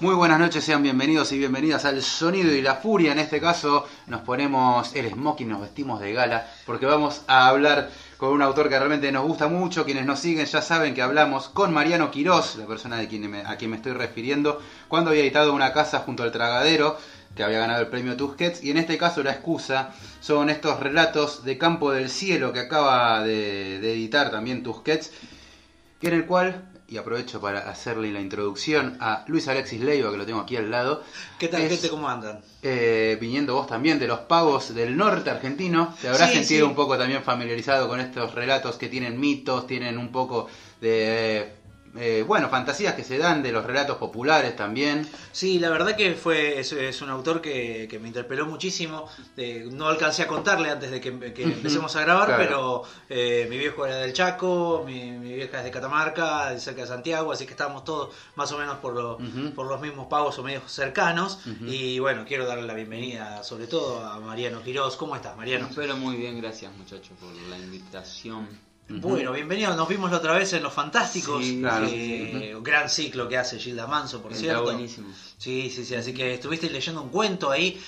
[0.00, 3.10] Muy buenas noches, sean bienvenidos y bienvenidas al Sonido y la Furia.
[3.10, 7.90] En este caso nos ponemos el smoking, nos vestimos de gala, porque vamos a hablar
[8.16, 9.84] con un autor que realmente nos gusta mucho.
[9.84, 13.40] Quienes nos siguen ya saben que hablamos con Mariano Quirós, la persona de quien me-
[13.44, 16.96] a quien me estoy refiriendo, cuando había editado Una casa junto al tragadero,
[17.34, 18.62] que había ganado el premio Tusquets.
[18.62, 23.24] Y en este caso la excusa son estos relatos de Campo del Cielo que acaba
[23.24, 25.10] de, de editar también Tusquets
[26.02, 30.24] en el cual, y aprovecho para hacerle la introducción a Luis Alexis Leiva, que lo
[30.26, 31.02] tengo aquí al lado,
[31.38, 31.90] ¿Qué tal, Es- gente?
[31.90, 32.40] ¿Cómo andan?
[32.62, 36.70] eh, viniendo vos también de los pagos del norte argentino, te habrás Sí, sentido sí.
[36.70, 40.48] un poco también familiarizado con estos relatos que tienen mitos, tienen un poco
[40.80, 41.52] de,
[41.98, 45.08] eh, bueno, fantasías que se dan de los relatos populares también.
[45.32, 49.08] Sí, la verdad que fue es, es un autor que, que me interpeló muchísimo.
[49.36, 52.42] Eh, no alcancé a contarle antes de que, que empecemos a grabar, Claro.
[52.44, 56.82] pero eh, mi viejo era del Chaco, mi, mi vieja es de Catamarca, de cerca
[56.82, 59.18] de Santiago, así que estábamos todos más o menos por, lo-
[59.54, 61.40] por los mismos pagos o medios cercanos.
[61.66, 64.96] Y bueno, quiero darle la bienvenida sobre todo a Mariano Quirós.
[64.96, 65.68] ¿Cómo estás, Mariano?
[65.74, 68.67] Pero muy bien, gracias muchachos por la invitación.
[68.88, 69.74] Bueno, bienvenido.
[69.76, 71.44] Nos vimos la otra vez en Los Fantásticos.
[71.44, 71.86] Sí, claro.
[71.90, 74.62] eh, Gran ciclo que hace Gilda Manso, por Está cierto.
[74.64, 75.08] buenísimo.
[75.36, 75.94] Sí, sí, sí.
[75.94, 77.78] Así que estuviste leyendo un cuento ahí.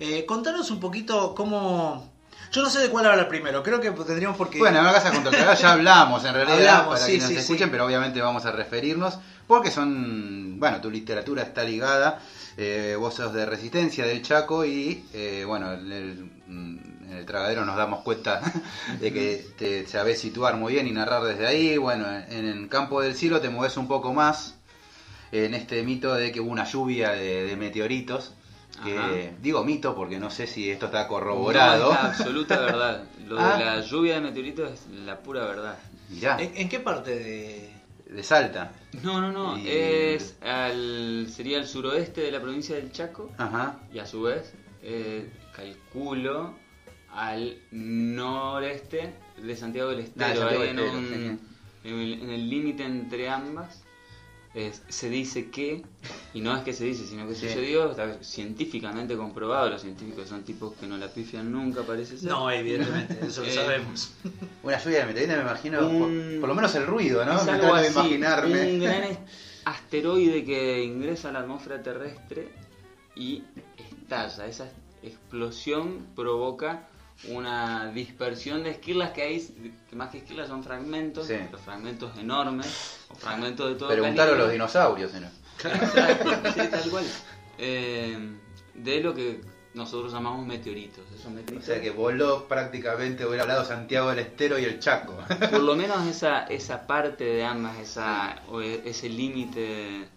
[0.00, 2.10] Eh, contanos un poquito cómo.
[2.50, 3.62] Yo no sé de cuál hablar primero.
[3.62, 4.58] Creo que tendríamos porque.
[4.58, 7.28] Bueno, en la casa junto tragadero ya hablamos en realidad, Hablamos, para sí, que nos
[7.28, 7.70] sí, escuchen, sí.
[7.70, 12.22] pero obviamente vamos a referirnos, porque son, bueno, tu literatura está ligada,
[12.56, 16.30] eh, vos sos de Resistencia, del Chaco, y eh, bueno, en el,
[17.08, 18.40] en el tragadero nos damos cuenta
[19.00, 23.00] de que te sabés situar muy bien y narrar desde ahí, bueno, en el campo
[23.00, 24.56] del cielo te mueves un poco más
[25.32, 28.32] en este mito de que hubo una lluvia de, de meteoritos,
[28.84, 29.10] que Ajá.
[29.42, 31.90] digo mito porque no sé si esto está No, corroborado.
[31.92, 33.04] es la absoluta verdad.
[33.26, 33.56] Lo Ah.
[33.58, 35.76] de la lluvia de meteoritos es la pura verdad.
[36.08, 37.70] Mirá, ¿En, en qué parte de.?
[38.08, 38.72] de Salta.
[39.02, 39.58] No, no, no.
[39.58, 43.80] Y- Es al, sería el suroeste de la provincia del Chaco Ajá.
[43.92, 46.54] y a su vez, eh, calculo,
[47.14, 50.26] al noreste de Santiago del Estero.
[50.40, 51.40] Santiago ahí del en, Estero, un-
[51.84, 53.82] en el en el límite entre ambas.
[54.54, 55.82] es- se dice que,
[56.34, 57.46] y no es que se dice, sino que Sí.
[57.46, 62.30] sucedió, está científicamente comprobado, los científicos son tipos que no la pifian nunca, parece ser.
[62.30, 64.10] No, evidentemente, eso lo Eh, sabemos.
[64.64, 65.98] Una lluvia de meteoritos me imagino, Un-
[66.32, 67.36] por, por lo menos el ruido, ¿no?
[67.38, 68.72] Es Me algo así, imaginarme.
[68.72, 69.02] un gran
[69.66, 72.48] asteroide que ingresa a la atmósfera terrestre
[73.14, 73.44] y
[73.76, 74.46] estalla.
[74.46, 74.68] Esa
[75.02, 76.88] explosión provoca
[77.28, 81.34] una dispersión de esquilas que hay, que más que esquilas son fragmentos, Sí.
[81.50, 85.26] los fragmentos enormes, o fragmentos de todo Preguntaron los dinosaurios, ¿no?
[85.68, 87.04] Exacto, sí, tal cual.
[87.58, 88.16] Eh,
[88.74, 89.40] de lo que
[89.74, 91.04] nosotros llamamos meteoritos.
[91.12, 95.14] Esos O meteoritos sea que voló prácticamente, hubiera hablado Santiago del Estero y el Chaco.
[95.50, 100.08] por lo menos esa, esa parte de ambas, esa, o e- ese límite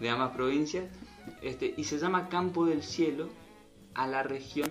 [0.00, 0.84] de ambas provincias,
[1.42, 3.28] este, y se llama Campo del Cielo
[3.94, 4.70] a la región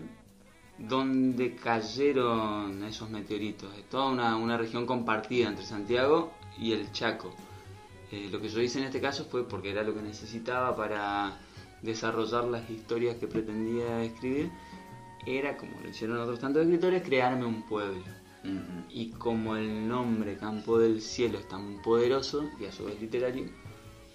[0.77, 3.73] donde cayeron esos meteoritos.
[3.77, 7.33] Es toda una, una región compartida entre Santiago y el Chaco.
[8.11, 11.39] Eh, lo que yo hice en este caso fue porque era lo que necesitaba para
[11.81, 14.51] desarrollar las historias que pretendía escribir,
[15.25, 18.03] era, como lo hicieron otros tantos escritores, crearme un pueblo.
[18.89, 23.49] Y como el nombre Campo del Cielo es tan poderoso y a su vez literario,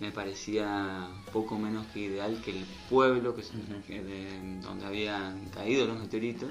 [0.00, 5.98] me parecía poco menos que ideal que el pueblo que, de donde habían caído los
[6.00, 6.48] meteoritos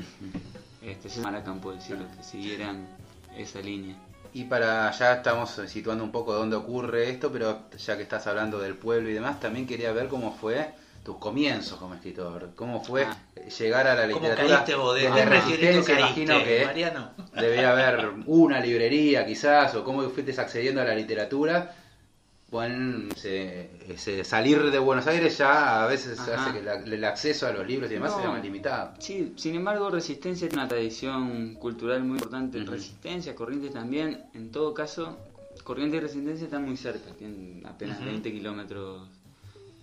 [0.82, 2.88] este, se llamara Campo del Cielo, que siguieran
[3.36, 3.96] esa línea.
[4.34, 8.60] Y para ya estamos situando un poco dónde ocurre esto, pero ya que estás hablando
[8.60, 10.70] del pueblo y demás, también quería ver cómo fue
[11.04, 12.52] tus comienzos como escritor.
[12.56, 13.18] ¿Cómo fue Ah.
[13.58, 14.58] llegar a la ¿Cómo literatura?
[14.58, 14.96] caíste vos?
[14.96, 17.12] ¿De desde Resistencia, caíste, imagino que Mariano?
[17.34, 21.74] debía haber una librería quizás, o cómo fuiste accediendo a la literatura.
[22.52, 26.46] Bueno, se- ese salir de Buenos Aires ya a veces Ajá.
[26.46, 28.22] hace que la- el acceso a los libros y demás No.
[28.22, 28.94] sea más limitado.
[29.00, 32.60] Sí, sin embargo, Resistencia es una tradición cultural muy importante.
[32.62, 32.72] Ujú.
[32.72, 34.24] Resistencia, Corrientes también.
[34.34, 35.18] En todo caso,
[35.64, 38.08] Corrientes y Resistencia están muy cerca, tienen apenas Ujú.
[38.08, 39.08] 20 kilómetros.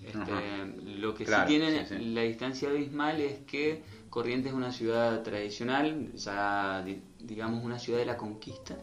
[0.04, 2.04] Este, lo que Claro, sí tienen sí, sí.
[2.14, 7.98] la distancia abismal es que Corrientes es una ciudad tradicional, ya di- digamos una ciudad
[7.98, 8.76] de la conquista,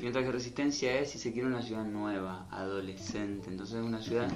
[0.00, 3.48] mientras que Resistencia es, si se quiere, una ciudad nueva, adolescente.
[3.48, 4.28] Entonces es una ciudad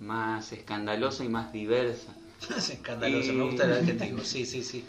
[0.00, 2.14] más escandalosa y más diversa.
[2.56, 4.18] Es escandaloso, Y- me gusta el adjetivo.
[4.22, 4.84] Sí, sí, sí.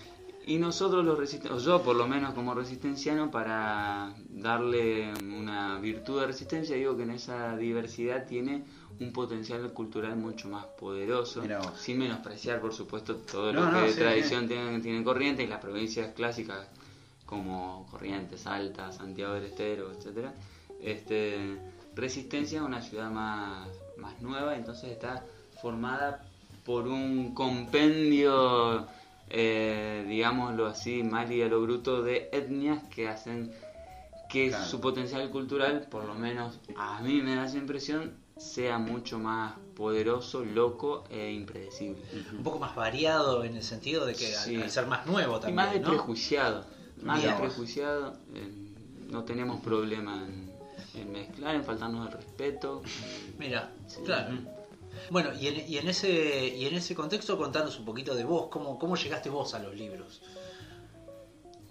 [0.46, 6.28] Y nosotros los resistentes, yo por lo menos como resistenciano, para darle una virtud de
[6.28, 8.64] resistencia, digo que en esa diversidad tiene
[9.02, 11.44] un potencial cultural mucho más poderoso,
[11.78, 15.46] sin menospreciar por supuesto todo No, lo no, que de sí, tradición tienen, tienen Corrientes
[15.46, 16.66] y las provincias clásicas
[17.28, 20.34] como Corrientes, Salta, Santiago del Estero, etcétera.
[20.82, 21.58] Este,
[21.96, 25.24] Resistencia es una ciudad más, más nueva, entonces está
[25.62, 26.24] formada
[26.66, 28.88] por un compendio,
[29.30, 33.52] eh, digámoslo así, mal y a lo bruto, de etnias que hacen
[34.30, 34.66] que Claro.
[34.66, 39.54] su potencial cultural, por lo menos a mí me da esa impresión, sea mucho más
[39.76, 42.02] poderoso, loco e impredecible.
[42.38, 44.62] Un poco más variado en el sentido de que al- Sí.
[44.62, 45.56] al, ser más nuevo Y también.
[45.56, 45.90] más de ¿no?
[45.90, 46.66] prejuiciado,
[47.04, 47.38] Bien.
[47.38, 48.52] prejuiciado, eh,
[49.10, 50.52] no tenemos problema en,
[51.00, 52.82] en mezclar, en faltarnos el respeto.
[53.40, 54.02] Mira, Sí.
[54.06, 54.36] claro.
[55.12, 58.48] Bueno, y en, y en ese y en ese contexto contanos un poquito de vos,
[58.50, 60.22] cómo, cómo llegaste vos a los libros.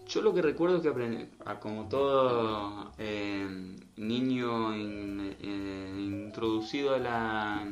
[0.09, 5.93] Yo lo que recuerdo es que aprendí, ah, como todo eh, niño in- eh,
[6.25, 7.65] introducido a la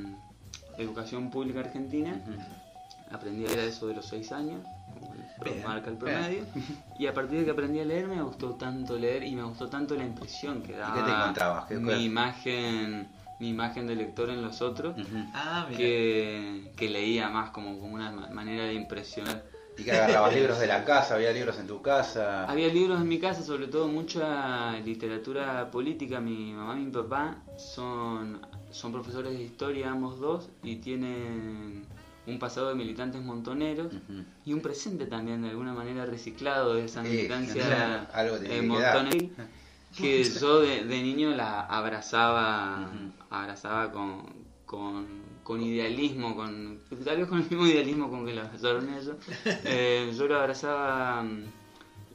[0.76, 2.20] educación pública argentina,
[3.12, 4.66] aprendí a leer eso de los seis años,
[5.64, 6.44] marca el promedio,
[6.99, 9.69] y a partir de que aprendí a leer me gustó tanto leer y me gustó
[9.69, 11.64] tanto la impresión que daba qué te encontrabas?
[11.67, 11.99] ¿Qué- cuál?
[11.99, 13.08] mi imagen,
[13.38, 14.94] mi imagen de lector en los otros.
[15.35, 15.79] Ah, mira.
[15.79, 19.43] que, que leía más como, como una ma- manera de impresionar.
[19.76, 22.44] Y que agarrabas libros de la casa, había libros en tu casa.
[22.49, 26.20] Había libros en mi casa, sobre todo mucha literatura política.
[26.20, 28.40] Mi mamá y mi papá son,
[28.70, 31.87] son profesores de historia, ambos dos, y tienen
[32.26, 33.93] un pasado de militantes montoneros
[34.44, 38.09] y un presente también, de alguna manera reciclado de esa militancia
[38.44, 39.32] eh, montoneril,
[39.97, 42.91] que yo de, de niño la abrazaba,
[43.31, 44.23] abrazaba con,
[44.65, 45.06] con,
[45.43, 49.17] con idealismo, con tal vez con el mismo idealismo con que lo abrazaron ellos.
[49.65, 51.44] Eh, yo lo abrazaba mm,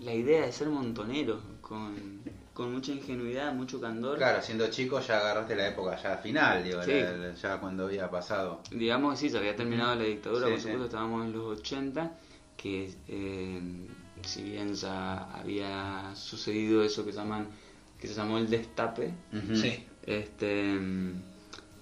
[0.02, 2.22] la idea de ser montonero, con,
[2.60, 4.18] con mucha ingenuidad, mucho candor.
[4.18, 6.92] Claro, siendo chico ya agarraste la época ya final, digo, Sí.
[6.92, 8.60] la- la- ya cuando había pasado.
[8.70, 10.64] Digamos que sí, se había terminado la dictadura, Sí, por sí.
[10.64, 12.12] supuesto, estábamos en los 80,
[12.58, 13.62] que eh,
[14.24, 17.48] si bien ya había sucedido eso que llaman
[17.98, 19.14] que se llamó el destape,
[20.06, 20.80] este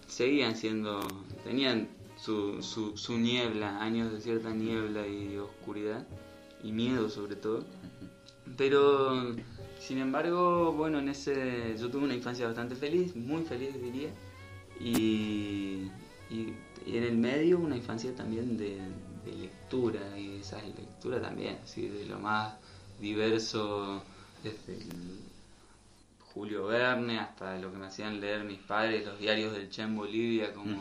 [0.07, 0.99] seguían siendo,
[1.43, 1.87] tenían
[2.17, 6.05] su, su, su niebla, años de cierta niebla y oscuridad,
[6.63, 7.63] y miedo sobre todo.
[8.57, 9.35] Pero,
[9.87, 14.09] sin embargo, bueno, en ese yo tuve una infancia bastante feliz, muy feliz diría,
[14.79, 15.89] y,
[16.29, 16.53] y-
[16.85, 18.77] y en el medio una infancia también de,
[19.25, 22.53] de lectura, y esa lectura también, así de lo más
[22.99, 24.01] diverso,
[24.43, 25.19] desde el
[26.33, 29.95] Julio Verne hasta lo que me hacían leer mis padres, los diarios del Che en
[29.95, 30.75] Bolivia, como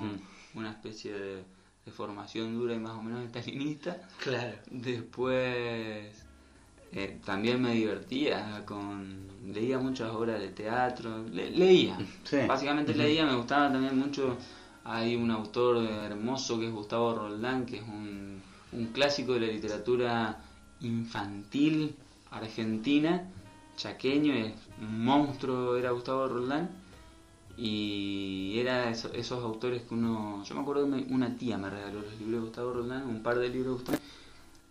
[0.55, 1.45] una especie de,
[1.85, 4.01] de formación dura y más o menos estalinista.
[4.23, 4.57] Claro.
[4.71, 6.26] Después
[6.93, 12.39] eh, también me divertía con leía muchas obras de teatro, le- leía, Sí.
[12.49, 14.37] básicamente leía, me gustaba también mucho.
[14.85, 18.41] Hay un autor hermoso que es Gustavo Roldán, que es un,
[18.73, 20.41] un clásico de la literatura
[20.81, 21.95] infantil
[22.31, 23.29] argentina,
[23.77, 26.71] chaqueño, es un monstruo, era Gustavo Roldán.
[27.57, 30.43] Y era eso- esos autores que uno.
[30.45, 33.23] Yo me acuerdo que me- una tía me regaló los libros de Gustavo Roldán, un
[33.23, 33.99] par de libros de Gustavo.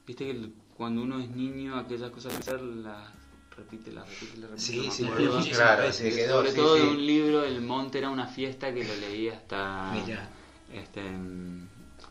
[0.06, 3.10] Viste que el- cuando uno es niño, aquellas cosas que hacer las
[3.56, 4.62] repite, las repite, las repite.
[4.68, 6.82] Sí, sí, muchísimas Claro, se quedó, Sobre sí, todo sí.
[6.82, 9.92] de un libro, El Monte era una fiesta que lo leí hasta.
[9.94, 10.30] Mira.
[10.74, 11.02] Este,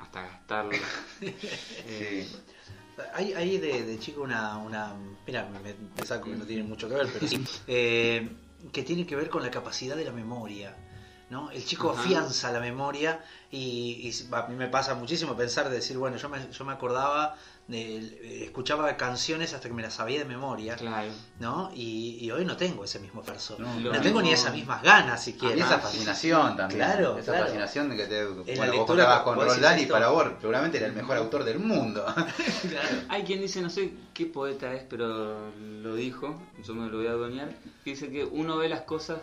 [0.00, 0.73] hasta gastarlo.
[1.21, 2.37] Eh, Sí.
[3.12, 4.94] Hay, hay de, de chico una, una
[5.26, 8.28] mira, me, me saco que no tiene mucho que ver, pero sí, eh,
[8.73, 10.76] que tiene que ver con la capacidad de la memoria.
[11.28, 11.50] ¿no?
[11.50, 12.02] El chico Ajá.
[12.02, 16.28] afianza la memoria y, y a mí me pasa muchísimo pensar de decir, bueno, yo
[16.28, 17.35] me, yo me acordaba,
[17.66, 21.11] de, escuchaba canciones hasta que me las sabía de memoria, Claro.
[21.40, 21.71] ¿no?
[21.75, 23.56] Y, y hoy no tengo ese mismo esfuerzo.
[23.59, 25.54] No, tengo ni esas mismas ganas Y siquiera.
[25.54, 26.78] esa fascinación también.
[26.80, 27.47] Claro, Esa claro.
[27.47, 28.23] fascinación de que te.
[28.23, 31.16] la Bueno, vos lectura contabas que con Roldán y para vos, seguramente era el mejor
[31.16, 32.04] autor del mundo.
[32.68, 32.88] Claro.
[33.09, 37.06] Hay quien dice, no sé qué poeta es, pero lo dijo, yo me lo voy
[37.06, 37.49] a adueñar,
[37.85, 39.18] que dice que uno ve las cosas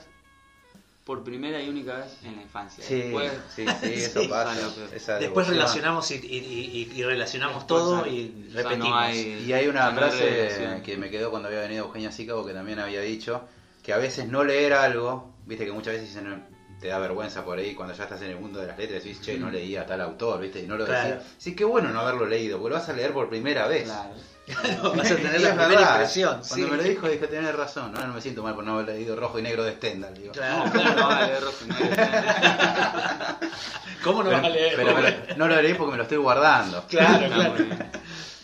[1.04, 2.84] por primera y única vez en la infancia.
[2.84, 4.28] Sí, Después, sí, sí, eso Sí.
[4.30, 4.70] pasa.
[4.94, 8.94] Esa Después relacionamos y, y- y- y relacionamos Después todo y no repetimos.
[8.94, 12.54] hay- Y hay una no frase que me quedó cuando había venido Eugenia Sícabo que
[12.54, 13.44] también había dicho
[13.84, 16.16] que a veces no leer algo, viste que muchas veces
[16.80, 19.22] te da vergüenza por ahí cuando ya estás en el mundo de las letras decís,
[19.22, 21.16] che, no leí a tal autor, viste, y no lo Claro.
[21.16, 21.28] decís.
[21.38, 23.84] Sí, qué bueno no haberlo leído, porque lo vas a leer por primera vez.
[23.84, 24.14] Claro.
[24.96, 26.42] Vas a tener la primera verdad, impresión.
[26.48, 26.62] Cuando sí.
[26.72, 29.16] me lo dijo dije, tenés razón, ahora no me siento mal por no haber leído
[29.16, 30.14] Rojo y Negro de Stendhal.
[30.14, 30.32] Digo.
[30.34, 30.96] Claro, No, claro.
[31.02, 31.96] no vale, rojo y negro.
[34.04, 34.74] ¿Cómo no Pero, vas a leer?
[34.76, 36.84] pero no lo leí porque me lo estoy guardando.
[36.90, 37.56] Claro, Está claro.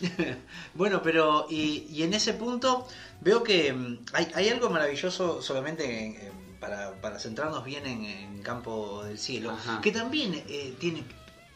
[0.74, 2.86] Bueno, pero y, y en ese punto
[3.20, 8.04] veo que mm, hay, hay algo maravilloso solamente en- en- para, para centrarnos bien en,
[8.04, 9.80] en Campo del Cielo, Ajá.
[9.80, 11.04] que también eh, tiene,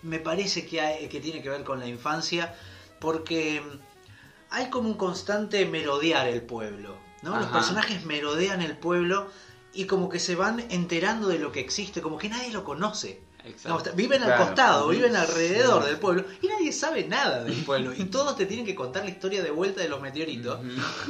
[0.03, 2.55] me parece que, hay- que tiene que ver con la infancia,
[3.01, 3.79] porque mm,
[4.53, 7.39] hay como un constante merodear el pueblo, ¿no?
[7.39, 9.29] Los personajes merodean el pueblo
[9.73, 13.23] y como que se van enterando de lo que existe, como que nadie lo conoce.
[13.45, 13.69] Exacto.
[13.71, 15.89] No, está- viven al costado, viven alrededor Sí.
[15.89, 17.93] del pueblo y nadie sabe nada del pueblo.
[17.93, 20.61] Y todos te tienen que contar la historia de vuelta de los meteoritos.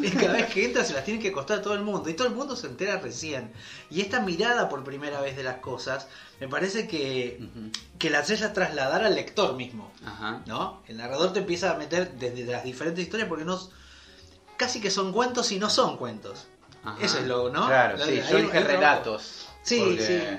[0.01, 2.09] Y cada vez que entras se las tienen que contar a todo el mundo.
[2.09, 3.53] Y todo el mundo se entera recién.
[3.91, 6.09] Y esta mirada por primera vez de las cosas,
[6.41, 7.71] me parece que, Ujú.
[7.99, 9.93] que la haces a trasladar al lector mismo.
[10.05, 10.43] Ajá.
[10.47, 10.83] ¿No?
[10.89, 13.61] El narrador te empieza a meter desde las diferentes historias porque no.
[14.57, 16.47] casi que son cuentos y no son cuentos.
[16.85, 16.97] Ajá.
[17.05, 17.67] Eso es lo, ¿no?
[17.67, 19.49] Claro, sí, Hay- yo dije relatos.
[19.63, 20.39] Sí, porque- sí.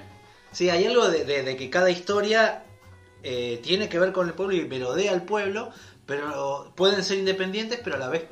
[0.53, 2.63] Sí, hay algo de, de- de que cada historia
[3.23, 5.69] eh, tiene que ver con el pueblo y merodea al pueblo,
[6.05, 8.25] pero pueden ser independientes, pero a la vez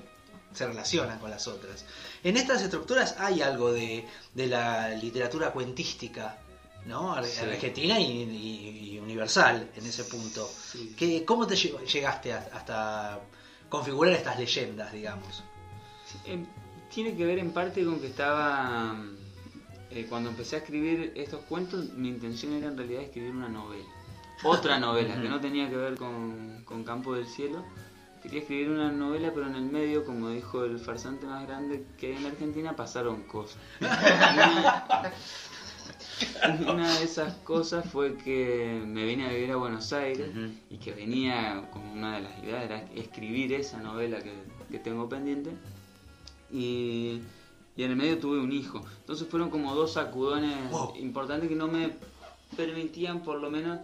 [0.54, 1.86] se relacionan con las otras.
[2.24, 6.38] En estas estructuras hay algo de, de la literatura cuentística,
[6.86, 7.16] ¿no?
[7.24, 7.40] Sí.
[7.40, 10.48] Argentina y, y- y universal en ese punto.
[10.48, 10.94] Sí.
[10.98, 13.20] ¿Qué- ¿Cómo te lle- llegaste a- hasta
[13.70, 15.44] configurar estas leyendas, digamos?
[16.26, 16.44] Eh,
[16.94, 18.94] tiene que ver en parte con que estaba.
[19.92, 23.90] Eh, cuando empecé a escribir estos cuentos, mi intención era en realidad escribir una novela.
[24.44, 27.64] Otra novela, que no tenía que ver con, con Campo del Cielo.
[28.24, 32.08] Quería escribir una novela, pero en el medio, como dijo el farsante más grande que
[32.08, 33.62] hay en Argentina, pasaron cosas.
[36.44, 40.30] Una, una de esas cosas fue que me vine a vivir a Buenos Aires
[40.70, 44.32] y que venía como una de las ideas era escribir esa novela que,
[44.70, 45.52] que tengo pendiente
[46.52, 47.22] y,
[47.82, 50.94] y en el medio tuve un hijo entonces fueron como dos sacudones Wow.
[50.98, 51.94] importantes que no me
[52.56, 53.80] permitían por lo menos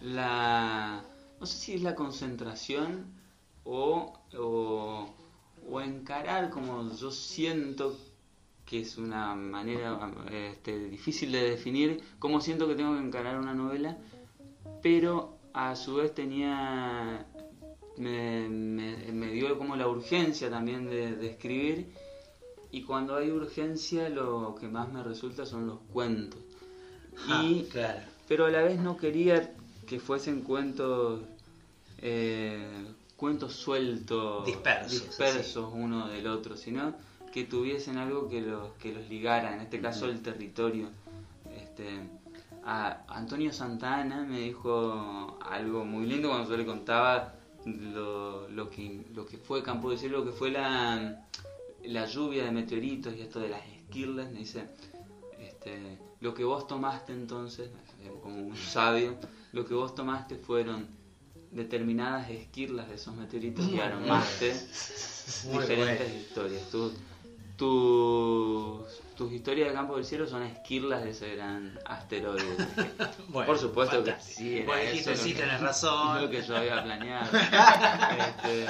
[0.00, 1.02] la
[1.38, 3.04] no sé si es la concentración
[3.64, 5.06] o, o,
[5.68, 7.94] o encarar como yo siento
[8.64, 9.98] que es una manera
[10.30, 13.98] este, difícil de definir cómo siento que tengo que encarar una novela,
[14.82, 17.26] pero a su vez tenía
[17.98, 21.92] me, me- me dio como la urgencia también de, de escribir
[22.72, 26.40] y cuando hay urgencia lo que más me resulta son los cuentos.
[27.28, 28.00] Y Ah, claro.
[28.26, 29.52] pero a la vez no quería
[29.86, 31.20] que fuesen cuentos
[31.98, 32.86] eh,
[33.16, 36.94] cuentos sueltos Dispersos, dispersos uno del otro sino
[37.32, 40.88] que tuviesen algo que los que los ligara en este caso el territorio.
[41.54, 42.00] Este
[42.64, 47.34] a Antonio Santana me dijo algo muy lindo cuando yo le contaba
[47.66, 51.24] lo, lo que lo que fue Campo de Cielo lo que fue la
[51.84, 54.64] la lluvia de meteoritos y esto de las esquirlas me dice
[55.38, 57.70] este, lo que vos tomaste entonces,
[58.22, 59.16] como un sabio,
[59.52, 60.86] lo que vos tomaste fueron
[61.50, 64.54] determinadas esquirlas de esos meteoritos y armaste
[65.50, 66.62] Muy diferentes historias.
[66.70, 66.92] Tu-
[67.62, 72.56] tus, tus historias de Campo del Cielo son esquirlas de ese gran asteroide.
[73.28, 74.38] Bueno, Por supuesto que fantástico.
[74.40, 76.22] sí, era dijiste, eso sí, que- tenés razón.
[76.22, 77.30] lo que yo había planeado.
[78.18, 78.66] Este,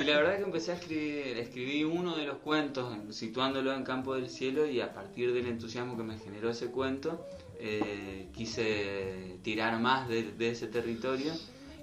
[0.00, 4.14] y la verdad que empecé a escribir, escribí uno de los cuentos situándolo en Campo
[4.14, 7.24] del Cielo y a partir del entusiasmo que me generó ese cuento
[7.60, 11.32] eh, quise tirar más de, de ese territorio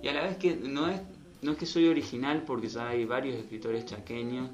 [0.01, 1.01] y a la vez que no es,
[1.41, 4.49] no es que soy original porque ya hay varios escritores chaqueños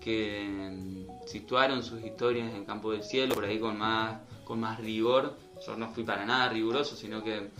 [0.00, 5.36] que situaron sus historias en Campo del Cielo por ahí con más, con más rigor.
[5.66, 7.50] Yo no fui para nada riguroso, sino que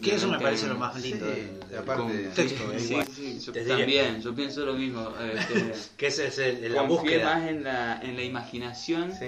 [0.00, 2.62] Que eso me parece lo más lindo Sí, aparte- texto.
[2.70, 3.06] Sí, eh, sí, igual.
[3.08, 5.08] sí, yo Te diría también, yo pienso lo mismo.
[5.34, 7.34] este, Que ese es el, la búsqueda.
[7.34, 9.26] más en la, en la imaginación Sí.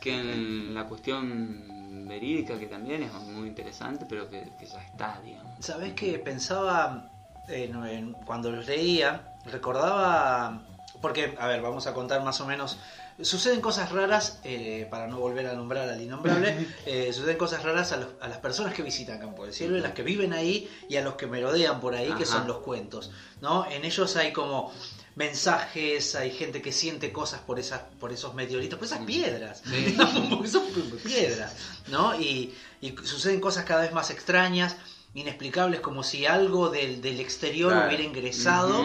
[0.00, 5.20] que en la cuestión verídica, que también es muy interesante, pero que, que ya está,
[5.24, 5.52] digamos.
[5.58, 7.10] ¿Sabés que pensaba
[7.48, 9.34] en- en- cuando los leía?
[9.46, 10.62] Recordaba.
[11.00, 12.78] Porque, a ver, vamos a contar más o menos.
[13.22, 17.92] Suceden cosas raras, eh, para no volver a nombrar al innombrable, eh, suceden cosas raras
[17.92, 20.70] a, los- a las personas que visitan Campo del Cielo, y las que viven ahí
[20.88, 23.10] y a los que merodean por ahí, que son los cuentos.
[23.40, 23.66] ¿no?
[23.70, 24.70] En ellos hay como
[25.14, 29.62] mensajes, hay gente que siente cosas por esas, por esos meteoritos, por esas piedras,
[30.30, 30.64] porque son
[31.02, 31.54] piedras,
[31.88, 32.14] ¿no?
[32.20, 34.76] Y, y suceden cosas cada vez más extrañas,
[35.14, 37.86] inexplicables, como si algo del, del exterior Claro.
[37.88, 38.82] hubiera ingresado.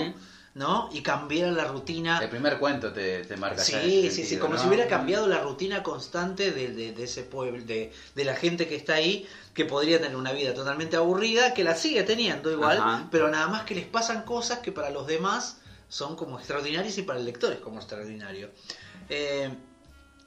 [0.53, 0.89] ¿No?
[0.91, 2.19] Y cambiara la rutina.
[2.21, 4.61] El primer cuento te, te marca Sí, sí, sí, como ¿no?
[4.61, 8.67] si hubiera cambiado la rutina constante de, de- de ese pueblo, de, de la gente
[8.67, 12.77] que está ahí, que podría tener una vida totalmente aburrida, que la sigue teniendo igual,
[12.79, 13.07] Ajá.
[13.11, 17.03] pero nada más que les pasan cosas que para los demás son como extraordinarias y
[17.03, 18.49] para el lector es como extraordinario.
[19.09, 19.49] Eh,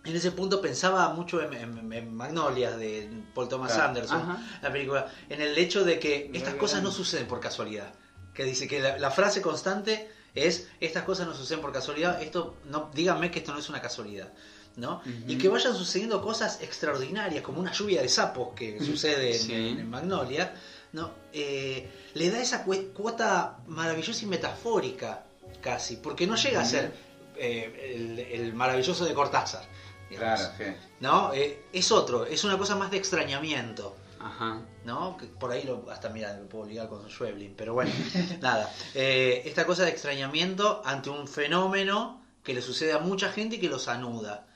[0.05, 3.89] en ese punto pensaba mucho en, en- en Magnolia de Paul Thomas Claro.
[3.89, 4.59] Anderson, Ajá.
[4.63, 6.61] la película, en el hecho de que Muy estas bien.
[6.61, 7.93] cosas no suceden por casualidad.
[8.35, 12.57] Que dice que la, la frase constante es estas cosas no suceden por casualidad, esto
[12.67, 14.33] no díganme que esto no es una casualidad,
[14.77, 15.01] ¿no?
[15.29, 19.53] Y que vayan sucediendo cosas extraordinarias, como una lluvia de sapos que sucede en, Sí.
[19.55, 20.53] en- en Magnolia,
[20.93, 21.13] ¿no?
[21.33, 25.25] Eh, le da esa cuota maravillosa y metafórica,
[25.61, 26.93] casi, porque no llega a ser
[27.37, 29.65] eh, el, el maravilloso de Cortázar.
[30.11, 30.41] digamos.
[30.41, 30.65] Claro, sí.
[31.01, 31.33] ¿No?
[31.35, 33.97] Eh, es otro, es una cosa más de extrañamiento.
[34.25, 34.63] Ajá.
[34.85, 35.17] ¿no?
[35.19, 37.93] Que por ahí lo, hasta mira, lo puedo ligar con Schweblin, pero bueno,
[38.41, 38.73] nada.
[38.95, 43.61] Eh, esta cosa de extrañamiento ante un fenómeno que le sucede a mucha gente y
[43.61, 44.47] que los anuda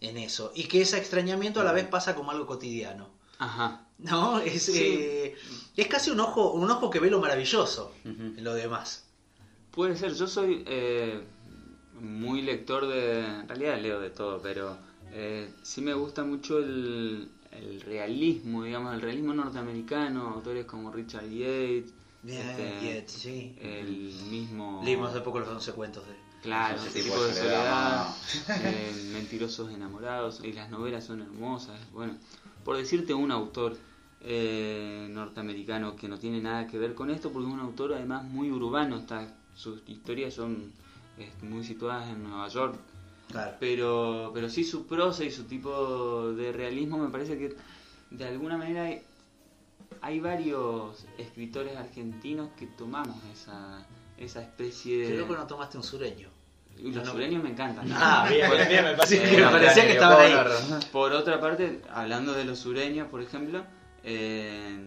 [0.00, 0.52] en eso.
[0.54, 3.10] Y que ese extrañamiento a la vez pasa como algo cotidiano.
[3.38, 3.84] Ajá.
[3.98, 4.38] ¿No?
[4.40, 4.72] Es, Sí.
[4.78, 5.34] eh,
[5.76, 9.04] es casi un ojo, un ojo que ve lo maravilloso en lo demás.
[9.72, 11.22] Puede ser, yo soy eh,
[12.00, 13.20] muy lector de...
[13.24, 14.76] En realidad leo de todo, pero
[15.12, 21.28] eh, sí me gusta mucho el, el realismo, digamos, el realismo norteamericano, autores como Richard
[21.28, 23.56] Yates, Bien, este, Yates, sí.
[23.60, 24.82] el mismo...
[24.84, 26.14] Leímos hace poco los 11 cuentos de...
[26.42, 28.14] Claro, Ese ese tipo tipo de soledad,
[28.62, 31.78] eh, mentirosos enamorados, y las novelas son hermosas.
[31.92, 32.14] Bueno,
[32.64, 33.76] por decirte un autor
[34.20, 38.24] eh, norteamericano que no tiene nada que ver con esto, porque es un autor además
[38.24, 40.72] muy urbano, está, sus historias son
[41.42, 42.78] muy situadas en Nueva York,
[43.30, 43.56] Claro.
[43.60, 47.54] pero, pero sí su prosa y su tipo de realismo me parece que
[48.10, 49.02] de alguna manera hay,
[50.00, 53.86] hay varios escritores argentinos que tomamos esa,
[54.16, 55.18] esa especie Qué de...
[55.18, 56.28] loco no tomaste un sureño.
[56.80, 57.12] Los No.
[57.12, 57.86] sureños me encantan.
[57.92, 58.96] Ah, bien, bien, bien, me Eh,
[59.36, 60.80] que, parecía que estaban ahí.
[60.92, 63.64] Por otra parte, hablando de los sureños, por ejemplo,
[64.04, 64.78] eh,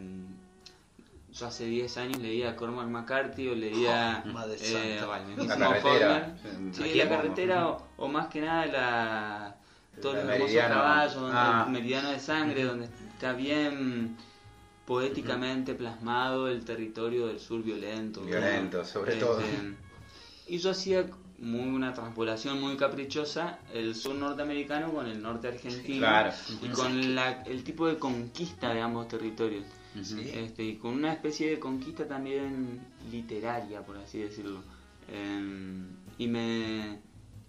[1.33, 4.99] yo hace 10 años leía a Cormac McCarthy o leía Oh, madre eh,
[5.37, 6.35] La carretera.
[6.73, 9.55] Sí, la carretera o, o más que nada la
[10.01, 10.75] los hermosos Meridiano.
[10.75, 11.63] caballos, donde- Ah.
[11.67, 14.15] el meridiano de sangre, donde está bien
[14.85, 18.21] poéticamente plasmado el territorio del sur violento.
[18.21, 18.85] Violento, ¿no?
[18.85, 19.41] sobre Este, todo.
[20.47, 21.05] Y yo hacía
[21.39, 26.31] muy una transpolación muy caprichosa el sur norteamericano con el norte argentino Claro.
[26.61, 29.65] y con la- el tipo de conquista de ambos territorios.
[29.95, 32.79] Este, y con una especie de conquista también
[33.11, 34.61] literaria, por así decirlo.
[35.09, 35.83] Eh,
[36.17, 36.99] y, me,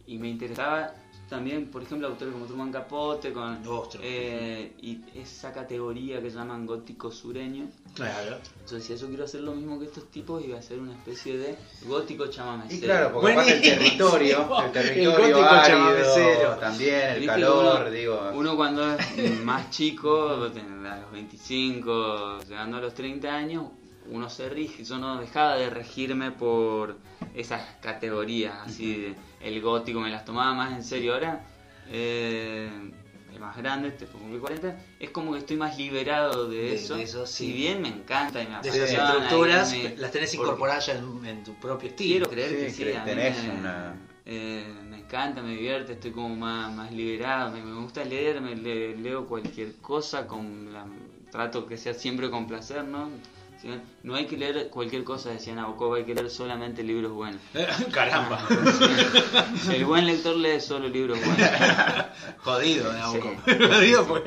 [0.07, 0.95] y me interesaba
[1.33, 4.03] también, por ejemplo, autores como Truman Capote, con Ostras.
[4.05, 7.71] eh, y esa categoría que llaman gótico sureño.
[7.95, 8.37] Claro.
[8.69, 10.93] Yo decía, yo quiero hacer lo mismo que estos tipos y voy a hacer una
[10.93, 12.77] especie de gótico chamamecero.
[12.77, 16.57] Y claro, porque aparte el territorio, el El territorio gótico árido, chamamecero.
[16.57, 18.31] también, el calor, uno, digo.
[18.35, 20.53] Uno cuando es más chico, a los
[21.13, 23.65] 25, llegando a los 30 años,
[24.11, 24.85] uno se rige.
[24.85, 26.99] Yo no dejaba de regirme por
[27.35, 31.15] esas categorías, así de, el gótico me las tomaba más en serio.
[31.15, 31.45] Ahora,
[31.89, 32.71] eh,
[33.33, 36.97] el más grande, te pongo 40, es como que estoy más liberado de, De- eso.
[36.97, 37.47] de eso, sí.
[37.47, 40.87] Si bien me encanta y me De esas apasiona, estructuras y me- las tenés incorporadas
[40.87, 42.27] ya en, en tu propio estilo.
[42.27, 43.95] Quiero creer Sí, que sí, que a mí tenés me, una-
[44.27, 48.55] eh, me encanta, me divierte, estoy como más, más liberado, me, me gusta leer, me
[48.55, 50.87] le- leo cualquier cosa, con la-
[51.31, 53.09] trato que sea siempre con placer, ¿no?
[54.03, 57.41] No- hay que leer cualquier cosa, decía Nabokov, hay que leer solamente libros buenos.
[57.93, 58.47] Caramba.
[59.73, 61.49] El buen lector lee solo libros buenos.
[62.39, 63.13] Jodido, ¿no?
[63.13, 63.21] Sí.
[63.47, 64.23] Jodido pues.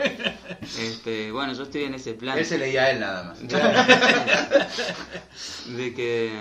[0.80, 2.38] Este, bueno, yo estoy en ese plan.
[2.38, 3.40] Él se leía a él nada más.
[5.66, 6.32] de que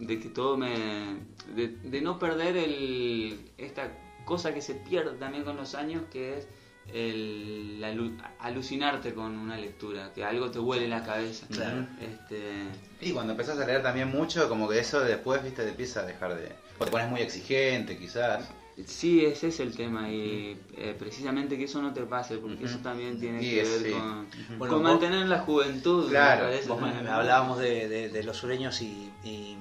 [0.00, 1.16] de que todo me
[1.54, 3.92] de, de no perder el esta
[4.24, 6.48] cosa que se pierde también con los años que es
[6.92, 11.46] el alu- alucinarte con una lectura, que algo te huele la cabeza.
[11.50, 11.86] Claro.
[12.00, 12.64] Este,
[13.00, 16.04] Y cuando empezás a leer también mucho, como que eso después, viste, te empieza a
[16.06, 16.52] dejar de...
[16.78, 18.48] O te pones muy exigente, quizás.
[18.86, 22.78] sí, ese es el tema y eh, precisamente que eso no te pase, porque eso
[22.78, 23.90] también tiene que ver sí.
[23.92, 24.26] con,
[24.58, 26.04] Bueno, con vos- mantener la juventud.
[26.06, 29.56] me Claro, Vos hablábamos de, de- de los sureños y, y,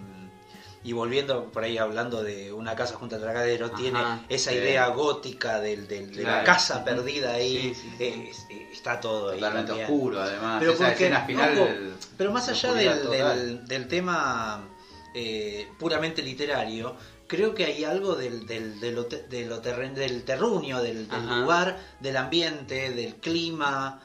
[0.84, 4.58] y volviendo por ahí hablando de una casa junto al tragadero, Ajá, tiene esa sí.
[4.58, 8.04] idea gótica del, del- de la casa perdida ahí, Sí, sí, sí.
[8.04, 9.40] eh, es- eh, está todo ahí.
[9.40, 9.90] Totalmente también.
[9.90, 10.58] oscuro, además.
[10.60, 11.58] Pero, Esa porque, escena final...
[11.58, 11.70] ojo,
[12.18, 14.68] pero más allá del, del- del tema
[15.16, 16.96] eh, puramente literario,
[17.28, 21.08] creo que hay algo del, del, de lo te- de lo terren- del terruño, del,
[21.08, 24.02] del lugar, del ambiente, del clima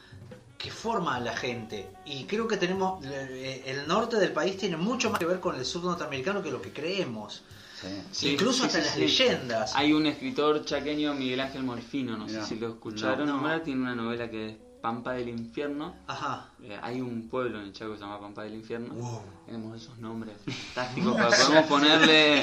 [0.59, 1.88] que forma a la gente.
[2.05, 5.55] Y creo que tenemos, eh, el norte del país tiene mucho más que ver con
[5.55, 7.44] el sur norteamericano que lo que creemos.
[7.81, 7.87] Sí.
[8.11, 9.01] Sí, Incluso sí, hasta sí, las sí.
[9.01, 9.77] leyendas.
[9.77, 12.42] Hay un escritor chaqueño, Miguel Ángel Morfino, no Mirá.
[12.42, 13.62] sé si lo escucharon No.
[13.62, 15.95] tiene una novela que es Pampa del Infierno.
[16.07, 16.49] Ajá.
[16.62, 18.95] Eh, hay un pueblo en el Chaco que se llama Pampa del Infierno.
[18.95, 19.23] Wow.
[19.47, 22.43] Tenemos esos nombres fantásticos para podemos ponerle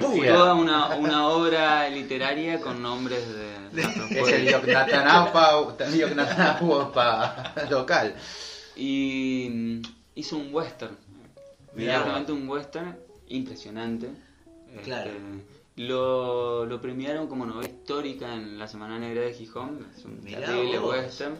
[0.00, 0.32] pura.
[0.32, 3.50] toda una, una obra literaria con nombres de,
[4.10, 4.46] Es el
[7.70, 8.14] local.
[8.76, 9.82] Y mm,
[10.14, 10.96] hizo un western.
[11.74, 11.92] Mirá.
[11.92, 14.10] Directamente un western impresionante.
[14.68, 15.10] Este, Claro.
[15.86, 19.86] Lo, lo premiaron como novela histórica en la Semana Negra de Gijón.
[19.96, 20.90] Es un Mirá terrible vos.
[20.96, 21.38] western.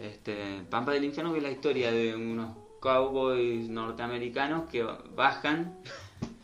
[0.00, 4.84] Este, Pampa del Infierno, que es la historia de unos cowboys norteamericanos que
[5.16, 5.78] bajan.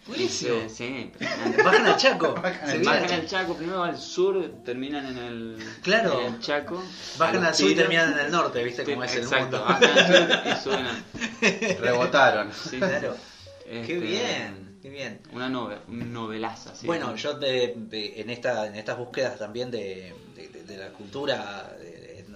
[0.07, 0.69] Buenísimo.
[0.69, 1.13] Sí.
[1.65, 2.35] Bajan al Chaco.
[2.35, 6.21] Bajan Se al vienen- Bajan al Chaco, primero al sur, terminan en el, Claro.
[6.21, 6.83] en el Chaco.
[7.19, 9.65] Bajan al sur y terminan en el norte, ¿viste Sí, cómo es el Exacto, mundo?
[9.69, 12.53] bajan al sur y suben al- Rebotaron.
[12.53, 13.15] sí, Claro.
[13.67, 15.21] Este, Qué bien, qué bien.
[15.33, 16.87] Una nove- un novelaza, sí.
[16.87, 21.77] Bueno, yo de- de- en, esta, en estas búsquedas también de, de- la cultura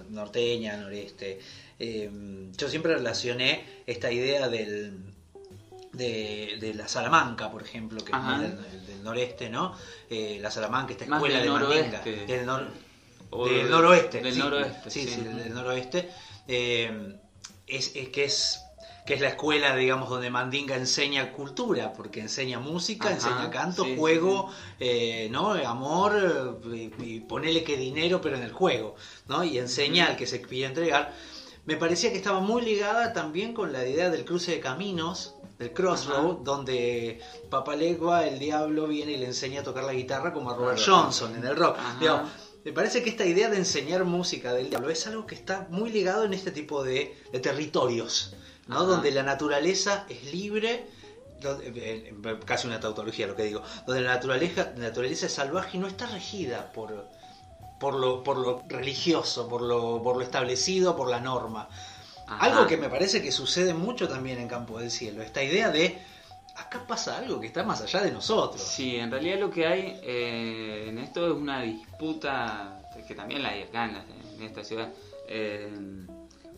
[0.09, 1.39] norteña, noreste,
[1.79, 2.09] eh,
[2.57, 4.93] yo siempre relacioné esta idea del,
[5.93, 8.35] de, de la Salamanca, por ejemplo, que Ajá.
[8.35, 9.73] es del, del noreste, ¿no?
[10.09, 12.01] Eh, la Salamanca, esta escuela del de Mandinga.
[12.01, 12.67] Del, nor-
[13.69, 14.21] noroeste.
[14.21, 14.39] del sí.
[14.39, 15.09] noroeste, Sí, sí.
[15.15, 16.09] sí, del, del noroeste.
[16.47, 17.15] Eh,
[17.67, 18.61] es, es que es
[19.05, 23.83] que es la escuela, digamos, donde Mandinga enseña cultura, porque enseña música, Ajá, enseña canto,
[23.83, 25.51] sí, juego, eh, ¿no?
[25.51, 28.95] Amor, eh, y, y ponele que dinero, pero en el juego,
[29.27, 29.43] ¿no?
[29.43, 31.13] Y enseña al que se quiere entregar.
[31.65, 35.71] Me parecía que estaba muy ligada también con la idea del cruce de caminos, del
[35.71, 36.39] crossroad, Ajá.
[36.43, 40.79] donde Papalegua, el diablo, viene y le enseña a tocar la guitarra como a Robert
[40.83, 41.77] Johnson en el rock.
[42.63, 45.91] Me parece que esta idea de enseñar música del diablo es algo que está muy
[45.91, 48.35] ligado en este tipo de, de territorios,
[48.67, 48.75] ¿no?
[48.77, 48.85] Ajá.
[48.85, 50.87] Donde la naturaleza es libre,
[51.41, 55.33] do- eh, eh, casi una tautología lo que digo, donde la naturaleza, la naturaleza es
[55.33, 57.07] salvaje y no está regida por,
[57.79, 61.69] por, lo, por lo religioso, por lo, por lo establecido, por la norma.
[62.27, 62.43] Ajá.
[62.45, 65.99] Algo que me parece que sucede mucho también en Campo del Cielo, esta idea de
[66.55, 68.61] acá pasa algo que está más allá de nosotros.
[68.61, 73.49] Sí, en realidad lo que hay eh, en esto es una disputa, que también la
[73.49, 74.05] hay acá en, la-
[74.37, 74.89] en esta ciudad,
[75.27, 75.69] eh,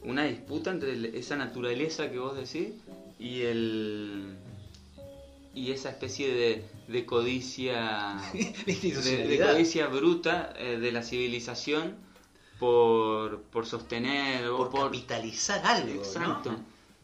[0.03, 2.69] una disputa entre esa naturaleza que vos decís
[3.19, 4.37] y el
[5.53, 11.95] y esa especie de, de codicia de, codicia bruta eh, de la civilización
[12.59, 16.01] por, por sostener o por capitalizar algo, ¿no?
[16.01, 16.55] Exacto.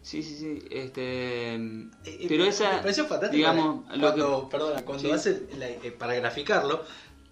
[0.02, 0.60] Sí, sí, sí.
[0.70, 5.12] Este, Eh, pero me- esa, me pareció fantástico digamos, cuando, lo que- perdona, cuando Sí.
[5.12, 6.84] hace la- eh, para graficarlo,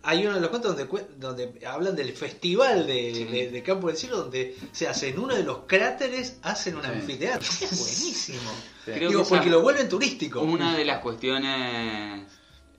[0.04, 3.24] hay uno de los cuentos donde, donde hablan del festival de, Sí.
[3.26, 6.82] de- de Campo del Cielo, donde se hace en uno de los cráteres, hacen un
[6.84, 6.88] Sí.
[6.90, 7.48] anfiteatro.
[7.62, 8.52] Es buenísimo.
[8.86, 8.92] Sí.
[8.94, 10.42] Creo Digo, que porque lo vuelven turístico.
[10.42, 12.26] Una de las cuestiones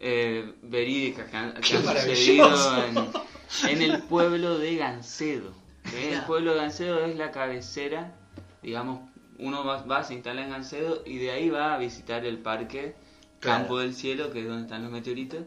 [0.01, 2.51] eh, verídicas que han, que sucedido
[2.87, 5.53] en, en el pueblo de Gancedo.
[5.91, 8.15] que El pueblo de Gancedo es la cabecera,
[8.63, 9.09] digamos,
[9.39, 12.95] uno va, va, se instala en Gancedo y de ahí va a visitar el parque
[13.41, 13.59] Claro.
[13.61, 15.41] Campo del Cielo, que es donde están los meteoritos,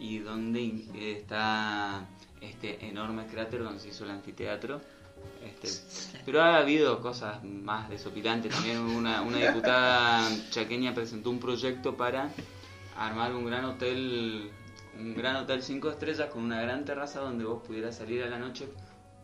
[0.00, 2.06] y donde está
[2.40, 4.80] este enorme cráter donde se hizo el anfiteatro.
[5.44, 5.68] Este,
[6.24, 8.52] pero ha habido cosas más desopilantes.
[8.54, 12.30] También una, una diputada chaqueña presentó un proyecto para
[12.96, 14.50] armar un gran hotel,
[14.98, 18.38] un gran hotel cinco estrellas con una gran terraza donde vos pudieras salir a la
[18.38, 18.66] noche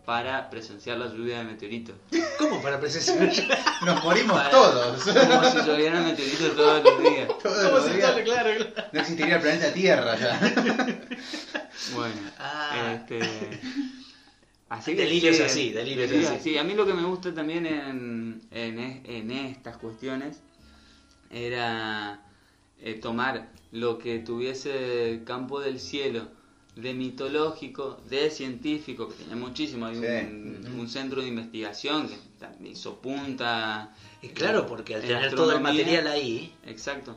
[0.07, 1.97] para presenciar la lluvia de meteoritos.
[2.39, 3.29] ¿Cómo para presenciar?
[3.85, 5.03] Nos morimos Para- todos.
[5.03, 7.29] Como si llovieran meteoritos todos los días.
[7.43, 8.11] Todos ¿Cómo los se días.
[8.11, 8.25] sale?
[8.25, 8.89] Claro, claro.
[8.93, 10.39] No existiría el planeta Tierra ya.
[11.95, 12.95] Bueno, Ah.
[12.95, 13.21] este,
[14.69, 16.57] así que Delirios sí, así, delirios así.
[16.57, 20.39] A mí lo que me gusta también en, en, en estas cuestiones
[21.31, 22.21] era
[22.81, 26.29] eh, tomar lo que tuviese Campo del Cielo
[26.77, 30.01] de mitológico, de científico, que tiene muchísimo, hay Sí.
[30.05, 33.95] un, un centro de investigación que hizo punta.
[34.23, 37.17] Y claro, porque al en tener todo el material ahí, Exacto.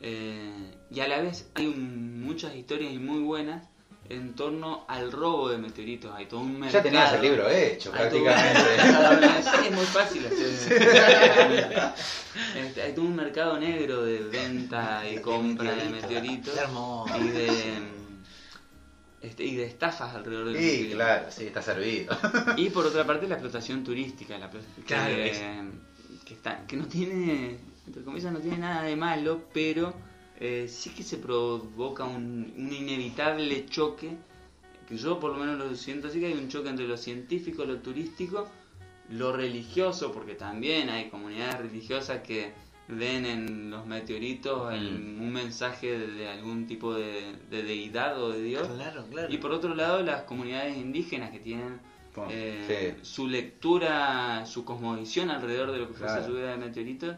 [0.00, 3.66] Eh, y a la vez hay un- muchas historias y muy buenas
[4.08, 6.10] en torno al robo de meteoritos.
[6.14, 6.78] Hay todo un mercado.
[6.78, 8.60] Ya tenías el libro hecho, un- prácticamente.
[9.66, 11.94] Es muy fácil hacer.
[12.56, 17.14] Este, hay todo un mercado negro de venta y compra de meteoritos Qué hermoso.
[17.18, 17.48] y de
[19.22, 22.16] este, y de estafas alrededor del Sí, claro, sí, está servido.
[22.56, 24.50] Y por otra parte la explotación turística, la
[24.86, 25.42] Claro, que, es-
[26.24, 29.92] que, está, que no tiene, entre comillas, no tiene nada de malo, pero
[30.38, 34.10] eh, sí que se provoca un, un inevitable choque,
[34.88, 37.64] que yo por lo menos lo siento así, que hay un choque entre lo científico,
[37.64, 38.48] lo turístico,
[39.10, 42.52] lo religioso, porque también hay comunidades religiosas que
[42.90, 48.30] ven en los meteoritos el- un mensaje de, de algún tipo de, de deidad o
[48.30, 48.68] de Dios.
[48.68, 49.32] claro, claro.
[49.32, 51.80] Y por otro lado, las comunidades indígenas que tienen
[52.28, 53.04] eh, sí.
[53.04, 56.20] su lectura, su cosmovisión alrededor de lo que fue Claro.
[56.22, 57.16] esa lluvia de meteoritos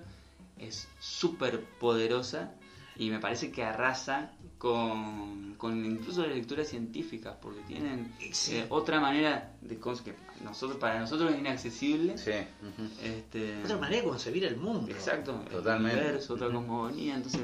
[0.58, 2.52] es súper poderosa
[2.96, 4.32] y me parece que arrasa
[4.66, 8.54] con, con incluso la lectura científica porque tienen Sí.
[8.58, 12.16] eh, otra manera de cosas que nosotros para nosotros es inaccesible.
[12.16, 12.30] Sí.
[13.02, 14.86] Este, Otra manera de concebir el mundo.
[14.88, 15.98] Exacto, Totalmente.
[15.98, 17.40] el universo, otra cosmogonía, entonces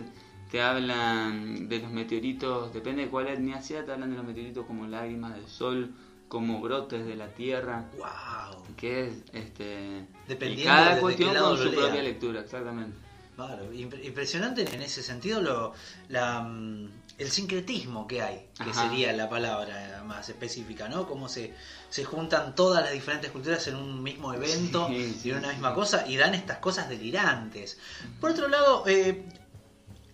[0.48, 4.64] te hablan de los meteoritos, depende de cuál etnia sea, te hablan de los meteoritos
[4.64, 5.92] como lágrimas del sol,
[6.28, 8.76] como brotes de la tierra, Wow.
[8.76, 11.80] que es este Dependiendo y cada qué cuestión lado con su lea.
[11.80, 12.96] propia lectura, exactamente.
[13.38, 15.72] Claro, impre- impresionante en ese sentido lo,
[16.08, 18.82] la, mm, el sincretismo que hay, que Ajá.
[18.82, 21.06] sería la palabra más específica, ¿no?
[21.06, 21.54] Cómo se,
[21.88, 25.50] se juntan todas las diferentes culturas en un mismo evento Sí, sí, y en una
[25.52, 25.74] misma sí.
[25.76, 27.78] cosa y dan estas cosas delirantes.
[28.20, 29.22] Por otro lado, eh,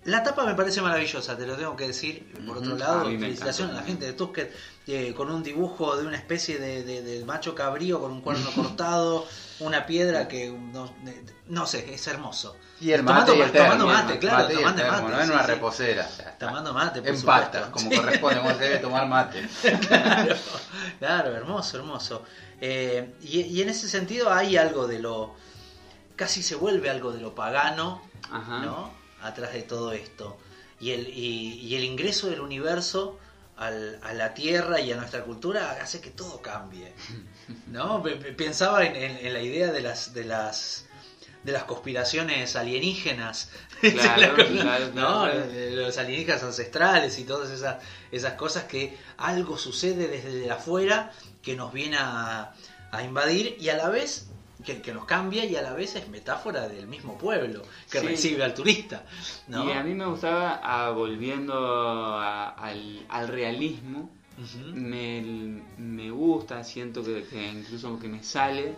[0.05, 2.27] la tapa me parece maravillosa, te lo tengo que decir.
[2.47, 4.53] Por otro lado, felicitación a la gente de Tusquet
[4.87, 8.51] eh, con un dibujo de una especie de, de- de macho cabrío con un cuerno
[8.55, 9.27] cortado,
[9.61, 10.93] una piedra que no,
[11.49, 12.57] no sé, es hermoso.
[12.81, 15.33] Y el Tomando mate y el tomando mate, claro, el tomando mate, no en sí,
[15.33, 15.51] una sí.
[15.53, 16.09] reposera.
[16.39, 19.49] Tomando mate, por En patas, como corresponde, como se debe tomar mate.
[19.89, 20.37] claro,
[20.99, 22.25] claro, hermoso, hermoso.
[22.61, 25.35] Eh, y, y en ese sentido hay algo de lo.
[26.17, 28.59] casi se vuelve algo de lo pagano, Ajá.
[28.59, 29.04] ¿no?
[29.27, 30.39] Atrás de todo esto.
[30.81, 33.19] Y el, y, y el ingreso del universo
[33.57, 36.93] al- a la Tierra y a nuestra cultura hace que todo cambie.
[37.69, 38.03] ¿No?
[38.03, 40.13] Pe- pe- Pensaba en, en- en la idea de las.
[40.15, 40.87] De las
[41.45, 43.51] de las conspiraciones alienígenas,
[43.83, 44.93] Claro, La- claro, ¿no?
[45.25, 45.47] claro.
[45.47, 51.55] De los alienígenas ancestrales y todas esas, esas cosas que algo sucede desde afuera que
[51.55, 52.55] nos viene a,
[52.91, 54.27] a invadir y a la vez
[54.65, 58.07] que, que nos cambia y a la vez es metáfora del mismo pueblo que Sí.
[58.07, 59.05] recibe al turista.
[59.49, 59.65] ¿no?
[59.69, 64.11] Y a mí me gustaba, ah, volviendo a- al, al realismo,
[64.73, 68.75] me, me gusta, siento que, que incluso que me sale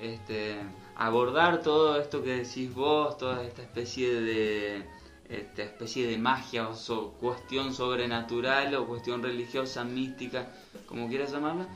[0.00, 0.56] este,
[0.96, 4.84] abordar todo esto que decís vos, toda esta especie de
[5.28, 10.48] esta especie de magia o so- cuestión sobrenatural o cuestión religiosa, mística,
[10.86, 11.66] como quieras llamarla,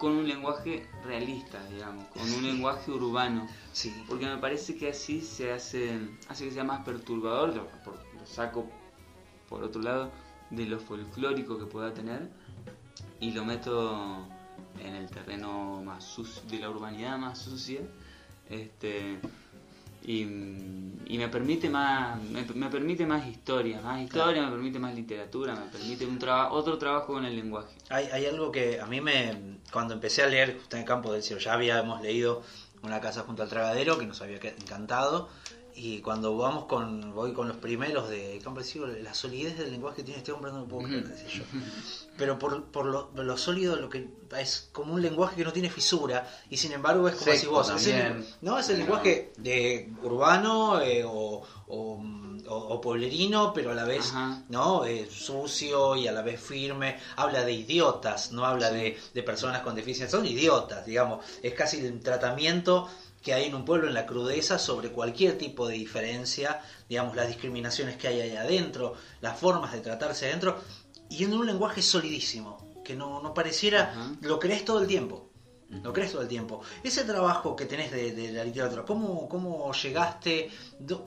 [0.00, 3.46] con un lenguaje realista, digamos, con un lenguaje urbano.
[3.72, 3.94] Sí.
[4.08, 7.68] Porque me parece que así se hace, hace que sea más perturbador, lo,
[8.24, 8.66] saco
[9.48, 10.10] por otro lado
[10.48, 12.30] de lo folclórico que pueda tener
[13.20, 14.26] y lo meto
[14.78, 17.80] en el terreno más sucio, de la urbanidad más sucia
[18.48, 19.20] este
[20.02, 24.94] y, y me permite más me, me permite más historia más historia me permite más
[24.94, 28.86] literatura me permite un trabajo otro trabajo con el lenguaje Hay, hay algo que a
[28.86, 29.58] mí me.
[29.72, 32.42] Cuando empecé a leer Justo en el Campo del Cielo, ya habíamos leído
[32.82, 35.28] Una casa junto al tragadero, que nos había encantado.
[35.74, 39.96] Y cuando vamos con voy con los primeros de Campo Cielo, la solidez del lenguaje
[39.98, 41.44] que tiene este hombre no lo puedo creer, decía yo.
[42.18, 45.70] Pero por, por lo, lo sólido, lo que es como un lenguaje que no tiene
[45.70, 49.90] fisura, y sin embargo es como decís vos, es el, no, es el lenguaje de
[50.02, 52.02] urbano eh, o, o,
[52.48, 52.80] o-
[53.54, 54.42] pero a la vez Ajá.
[54.48, 54.84] ¿no?
[54.84, 56.98] Eh, sucio y a la vez firme.
[57.16, 60.18] Habla de idiotas, no habla de, de personas con deficiencia.
[60.18, 61.24] Son idiotas, digamos.
[61.42, 62.88] Es casi el tratamiento
[63.22, 67.28] que hay en un pueblo, en la crudeza, sobre cualquier tipo de diferencia, digamos, las
[67.28, 70.58] discriminaciones que hay ahí adentro, las formas de tratarse adentro,
[71.08, 75.26] y en un lenguaje solidísimo, que no, no pareciera, lo crees todo el tiempo.
[75.70, 76.62] Lo crees todo el tiempo.
[76.82, 80.50] Ese trabajo que tenés de, de la literatura, ¿cómo, ¿cómo llegaste?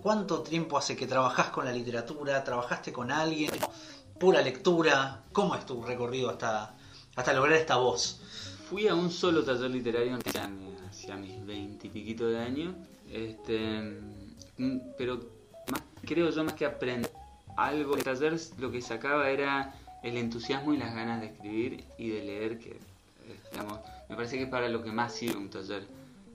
[0.02, 2.41] ¿Cuánto tiempo hace que trabajás con la literatura?
[2.45, 3.52] ¿Trabajaste con alguien?
[4.17, 5.26] ¿Pura lectura?
[5.34, 6.78] ¿Cómo es tu recorrido hasta,
[7.13, 8.21] hasta lograr esta voz?
[8.74, 12.74] Fui a un solo taller literario hacia, mis veintipiquito de años,
[13.08, 14.00] este,
[14.58, 15.20] mm, pero
[15.72, 17.12] más, creo yo más que aprender
[17.56, 22.10] algo del taller, lo que sacaba era el entusiasmo y las ganas de escribir y
[22.10, 25.52] de leer, que eh, digamos, me parece que es para lo que más sirve un
[25.52, 25.86] taller.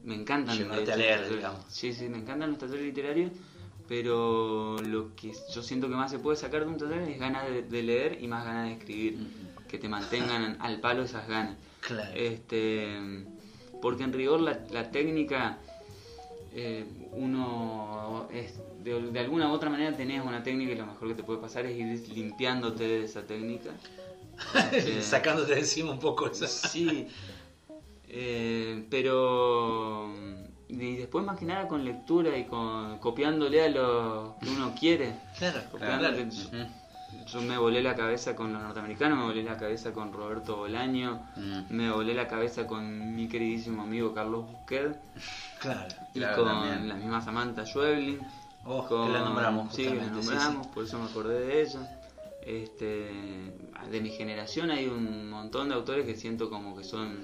[0.05, 1.31] Me encantan los talleres.
[1.31, 1.65] digamos.
[1.69, 3.33] Sí, sí, me encantan los talleres literarios,
[3.89, 7.49] pero lo que yo siento que más se puede sacar de un taller es ganas
[7.49, 9.27] de, de leer y más ganas de escribir,
[9.67, 11.57] que te mantengan al palo esas ganas.
[11.89, 12.11] Claro.
[12.15, 12.99] Este,
[13.81, 15.59] porque en rigor la, la técnica,
[16.53, 21.09] eh, uno es, de, de alguna u otra manera tenés una técnica y lo mejor
[21.09, 23.71] que te puede pasar es ir limpiándote de esa técnica.
[24.73, 26.47] Este, Sacándote de encima un poco eso.
[26.69, 27.09] Sí,
[28.09, 30.13] eh, pero
[30.69, 35.15] y después más que nada con lectura y con copiándole a lo que uno quiere.
[35.39, 36.69] Claro, Copiando claro.
[37.33, 41.21] Yo, me volé la cabeza con los norteamericanos, me volé la cabeza con Roberto Bolaño,
[41.37, 41.61] Mm.
[41.71, 44.97] me volé la cabeza con mi queridísimo amigo Carlos Busquet
[45.61, 45.95] Claro.
[46.15, 46.89] y Claro, con también.
[46.89, 48.21] la misma Samantha Schweblin.
[48.65, 51.95] Oh, con- que la nombramos Sí, la sí, nombramos, por eso me acordé de ella.
[52.45, 53.11] Este,
[53.91, 57.19] de mi generación hay un montón de autores que siento como que son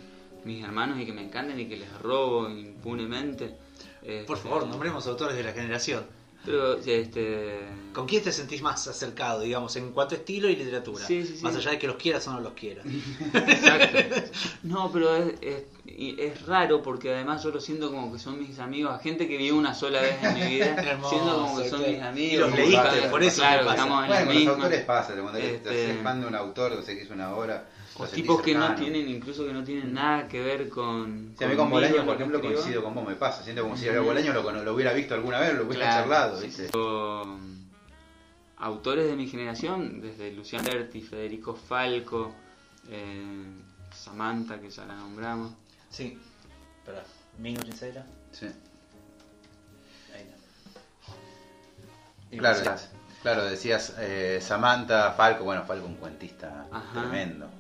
[0.44, 3.56] mis hermanos y que me encantan y que les robo impunemente.
[4.02, 6.04] Este, Por favor, nombremos autores de la generación.
[6.44, 7.58] Pero, este,
[7.92, 11.06] ¿Con quién te sentís más acercado, digamos, en cuanto a estilo y literatura?
[11.06, 11.42] Sí, sí, sí.
[11.42, 12.84] Más allá de que los quieras o no los quieras.
[13.32, 13.98] Exacto.
[14.62, 18.38] No, pero es, es, y es raro porque además yo lo siento como que son
[18.40, 21.58] mis amigos, a gente que viví una sola vez en mi vida, Hermoso, siento como
[21.58, 21.92] que son claro.
[21.92, 22.32] mis amigos.
[22.34, 23.74] Y los leíste, por eso claro, pasa.
[23.76, 24.52] estamos en Bueno, la con los misma.
[24.54, 27.14] autores pasa, cuando te, te Este, haces fan de un autor, o sé que hizo
[27.14, 27.68] una obra.
[27.96, 31.34] O lo sentís tipos que no tienen, incluso que no tienen nada que ver con.
[31.38, 32.54] Sí, a mí con Bolaño, por ejemplo, escribo.
[32.60, 33.42] coincido con vos, me pasa.
[33.44, 36.40] Siento como si a Bolaño lo, lo hubiera visto alguna vez, lo hubiera Claro, charlado,
[36.40, 36.66] sí, ¿viste?
[36.66, 36.70] sí.
[36.76, 37.38] O,
[38.56, 42.34] Autores de mi generación, desde Luciano Berti, Federico Falco,
[42.88, 43.44] eh,
[43.92, 45.52] Samantha, que ya la nombramos.
[45.90, 46.18] Sí.
[46.78, 47.04] Espera,
[47.38, 48.06] minuto sincera.
[48.32, 48.46] Sí.
[50.14, 50.30] Ahí
[52.32, 52.38] no.
[52.38, 52.76] Claro,
[53.22, 57.00] claro, decías eh, Samantha, Falco, bueno, Falco un cuentista Ajá.
[57.00, 57.50] tremendo.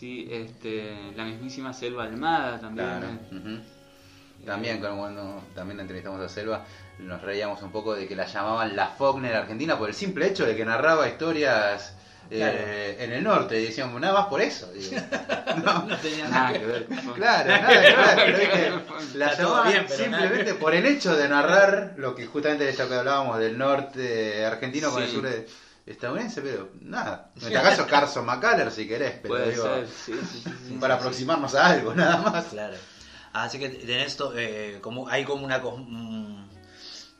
[0.00, 2.86] Sí, este, la mismísima Selva Almada también.
[2.88, 3.06] Claro.
[3.06, 3.36] eh.
[3.36, 3.58] ujú.
[4.46, 6.64] También cuando también entrevistamos a Selva,
[6.98, 10.46] nos reíamos un poco de que la llamaban la Faulkner argentina por el simple hecho
[10.46, 11.94] de que narraba historias
[12.30, 14.72] eh, en el norte y decíamos nada más por eso.
[14.72, 14.96] digo.
[15.64, 16.86] No, No tenía Nada que ver.
[16.86, 20.58] con- Claro, nada que ver, pero viste, la llamaban bien, pero simplemente nada.
[20.60, 24.90] por el hecho de narrar lo que justamente de esto que hablábamos del norte argentino
[24.90, 25.14] con el Sí.
[25.16, 25.46] sur de-
[25.90, 27.30] estadounidense, pero nada.
[27.36, 30.72] En este caso Carson McCullers si querés, pero Puede digo, ser, sí, sí, sí, sí.
[30.80, 32.44] para aproximarnos a algo, nada más.
[32.46, 32.76] Claro.
[33.32, 36.48] Así que tenés esto, eh, como, hay como una mm,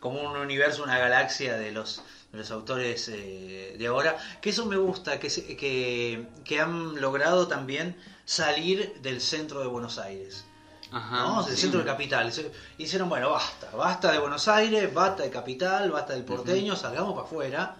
[0.00, 2.02] como un universo, una galaxia de los,
[2.32, 7.00] de los autores eh, de ahora, que eso me gusta, que, se- que, que han
[7.00, 10.44] logrado también salir del centro de Buenos Aires.
[10.92, 11.42] Ajá, ¿no?
[11.44, 11.60] Del sí.
[11.62, 12.32] centro de capital.
[12.78, 17.26] Hicieron, bueno, basta, basta de Buenos Aires, basta de capital, basta del porteño, salgamos para
[17.26, 17.76] afuera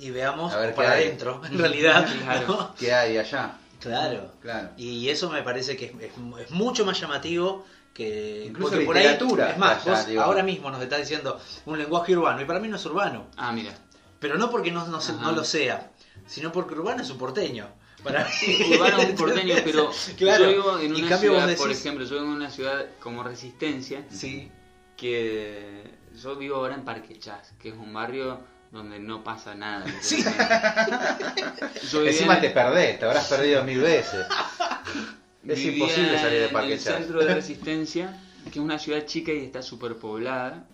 [0.00, 2.06] y veamos A ver para adentro, en realidad.
[2.24, 2.46] Claro.
[2.48, 2.74] ¿no?
[2.74, 3.56] ¿Qué hay allá?
[3.80, 4.32] Claro.
[4.40, 4.70] Claro.
[4.76, 9.50] Y eso me parece que es, es- es mucho más llamativo que Incluso porque literatura
[9.50, 10.22] es más, está allá, vos digo.
[10.22, 13.52] ahora mismo nos estás diciendo un lenguaje urbano y para mí no es urbano, Ah,
[13.52, 13.72] mira.
[14.20, 15.90] pero no porque no, no, no lo sea,
[16.26, 17.68] sino porque urbano es un porteño.
[18.04, 18.74] Para mí.
[18.74, 20.44] Urbano es un porteño, pero Claro.
[20.44, 24.04] yo vivo en una cambio ciudad, por ejemplo, yo vivo en una ciudad como Resistencia,
[24.10, 24.50] Sí,
[24.96, 25.82] que
[26.22, 29.84] yo vivo ahora en Parque Chas, que es un barrio donde no pasa nada.
[30.00, 30.24] Sí.
[31.90, 34.26] Yo Encima en- te perdés, te habrás perdido mil veces.
[35.46, 36.98] Es vivía imposible salir de en Parque el Chas.
[36.98, 40.64] centro de Resistencia, que es una ciudad chica y está superpoblada,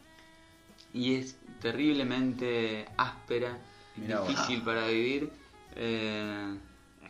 [0.93, 3.59] y es terriblemente áspera,
[3.97, 4.29] Mirá vos.
[4.29, 5.31] difícil para vivir,
[5.77, 6.55] eh,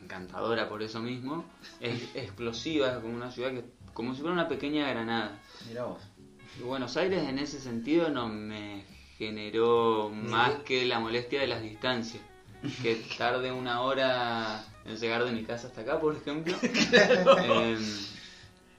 [0.01, 1.44] encantadora por eso mismo,
[1.81, 5.38] es explosiva, es como una ciudad que como si fuera una pequeña Granada.
[5.68, 6.03] Mirá vos.
[6.61, 8.85] Y Buenos Aires en ese sentido no me
[9.18, 12.22] generó más que la molestia de las distancias.
[12.83, 16.57] Que tarde una hora en llegar de mi casa hasta acá, por ejemplo.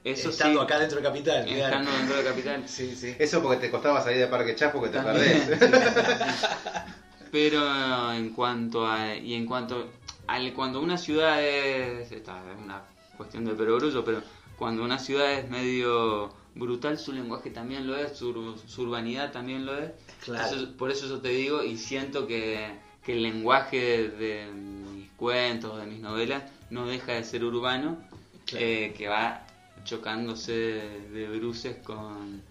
[0.04, 1.44] Eh, eso estando sí, acá dentro de capital.
[1.44, 1.64] claro.
[1.64, 2.68] estando dentro de capital.
[2.68, 3.14] Sí, sí.
[3.18, 5.58] Eso porque te costaba salir de Parque Chas porque te También, perdés.
[5.60, 6.46] sí, sí, sí.
[7.30, 9.90] Pero en cuanto a y en cuanto
[10.26, 12.82] al cuando una ciudad es esta es una
[13.16, 14.22] cuestión de perogrullo, pero
[14.56, 19.76] cuando una ciudad es medio brutal su lenguaje también lo es, su urbanidad también lo
[19.78, 19.90] es.
[20.24, 20.44] Claro.
[20.44, 22.70] Entonces, por eso yo te digo y siento que,
[23.04, 27.98] que el lenguaje de, mis cuentos, de mis novelas, no deja de ser urbano,
[28.46, 28.64] Claro.
[28.64, 29.46] eh, que va
[29.84, 32.42] chocándose de, bruces con,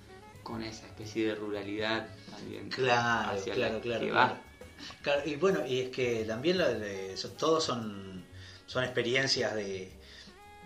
[0.44, 2.70] con esa especie de ruralidad también.
[2.70, 4.32] Claro, hacia claro, la claro, que claro.
[4.32, 4.42] va.
[5.02, 8.24] Claro, Y bueno, y es que también lo de, todos son,
[8.68, 9.92] son experiencias de,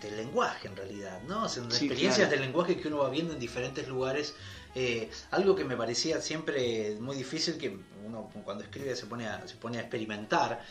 [0.01, 1.47] del lenguaje en realidad, ¿no?
[1.47, 4.36] Sí, experiencias del lenguaje que uno va viendo en diferentes lugares.
[4.74, 9.45] Eh, algo que me parecía siempre muy difícil, que uno cuando escribe se pone a,
[9.47, 10.63] se pone a experimentar,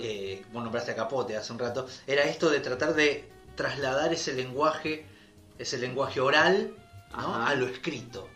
[0.00, 4.34] eh, vos nombraste a Capote hace un rato, era esto de tratar de trasladar ese
[4.34, 5.06] lenguaje,
[5.58, 6.74] ese lenguaje oral,
[7.16, 7.34] ¿no?
[7.46, 8.28] A lo escrito.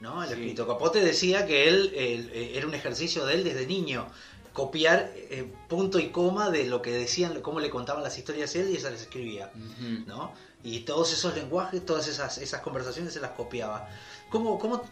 [0.00, 0.20] ¿no?
[0.20, 0.40] A lo Sí.
[0.40, 0.66] escrito.
[0.66, 4.06] Capote decía que él, él, eh, era un ejercicio de él desde niño,
[4.52, 8.70] copiar eh, punto y coma de lo que decían, cómo le contaban las historias él
[8.70, 9.50] y esas las escribía.
[9.54, 10.04] Ujú.
[10.06, 10.34] ¿no?
[10.64, 13.88] Y todos esos lenguajes, todas esas, esas conversaciones se las copiaba.
[14.32, 14.82] ¿Cómo, cómo,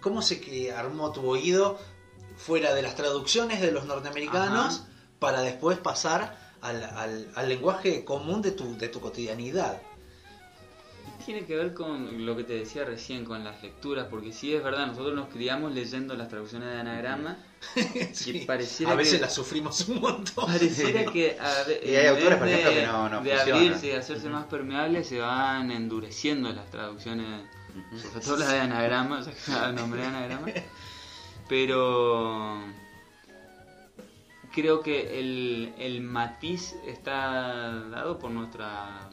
[0.00, 1.78] cómo se que armó tu oído
[2.36, 4.88] fuera de las traducciones de los norteamericanos Ajá.
[5.20, 9.80] para después pasar al, al- al lenguaje común de tu, de tu cotidianidad?
[11.24, 14.64] Tiene que ver con lo que te decía recién, con las lecturas, porque sí es
[14.64, 17.36] verdad, nosotros nos criamos leyendo las traducciones de anagrama
[18.12, 18.44] Sí.
[18.46, 20.46] pareciera a veces que- las sufrimos un montón.
[20.46, 23.62] Pareciera que a Y hay autores, por ejemplo, que no- no de funcionan.
[23.62, 27.42] abrirse y hacerse más permeables, se van endureciendo las traducciones,
[28.00, 30.48] sobre todo las de anagrama, ya que la nombré anagrama.
[31.48, 32.60] Pero
[34.52, 39.08] creo que el, el matiz está dado por nuestra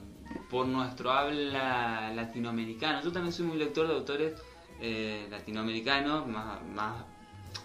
[0.49, 3.01] por nuestro habla latinoamericano.
[3.01, 4.33] Yo también soy muy lector de autores
[4.81, 6.95] eh, latinoamericanos, más, más,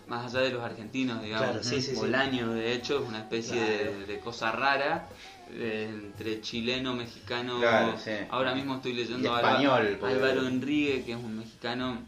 [0.06, 1.48] más allá de los argentinos, digamos.
[1.48, 1.96] Claro, sí, sí, sí.
[1.96, 3.98] Bolaño, de hecho, es una especie Claro.
[3.98, 5.08] de, de cosa rara
[5.54, 7.58] entre chileno, mexicano.
[7.60, 8.10] Claro, sí.
[8.30, 11.98] Ahora mismo estoy leyendo a español, porque- Álvaro Enrique, que es un mexicano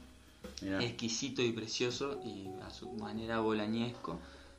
[0.61, 0.83] Mirá.
[0.83, 4.19] exquisito y precioso y a su manera bolañesco.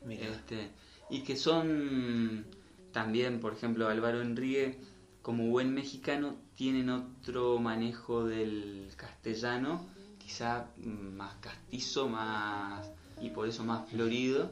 [0.10, 0.70] Este,
[1.10, 2.46] y que son
[2.92, 4.78] también, por ejemplo, Álvaro Enrique,
[5.22, 9.86] como buen mexicano, tienen otro manejo del castellano,
[10.20, 12.86] quizá mm, más castizo, más
[13.22, 14.52] y por eso más florido.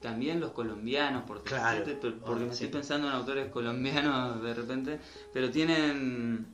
[0.00, 1.84] También los colombianos, por Claro.
[2.00, 2.64] pero- porque me Sí.
[2.64, 4.98] estoy pensando en autores colombianos de repente,
[5.32, 6.46] pero tienen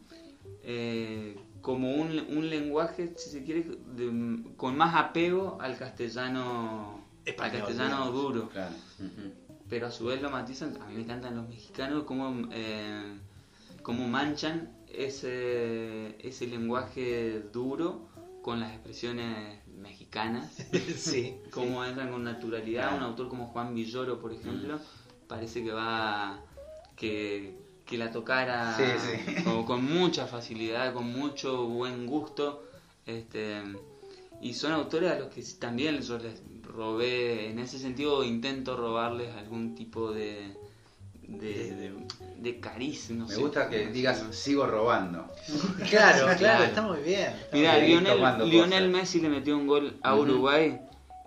[0.69, 3.63] eh, como un, un lenguaje, si se quiere,
[3.95, 8.15] de- con más apego al castellano, Español, al castellano digamos.
[8.23, 8.49] duro.
[8.49, 8.75] Claro.
[9.69, 13.17] Pero a su vez lo matizan, a mí me encantan los mexicanos, cómo, eh,
[13.83, 18.09] cómo manchan ese, ese lenguaje duro
[18.47, 20.55] con las expresiones mexicanas.
[20.97, 21.37] sí.
[21.51, 22.97] Cómo entran con naturalidad.
[22.97, 24.79] Un autor como Juan Villoro, por ejemplo,
[25.27, 26.39] parece que va.
[26.95, 29.35] que, que la tocara Sí, sí.
[29.45, 32.63] Con, con mucha facilidad, con mucho buen gusto.
[33.05, 33.63] Este,
[34.41, 39.35] y son autores a los que también yo les robé, en ese sentido intento robarles
[39.35, 40.57] algún tipo de.
[41.29, 41.93] De, de,
[42.39, 45.27] de cariz, no Me sé gusta que digas sigo robando.
[45.91, 47.33] Claro, claro, está muy bien.
[47.53, 48.89] Mira, Lionel.
[48.91, 50.15] Messi le metió un gol a.
[50.15, 50.79] Uruguay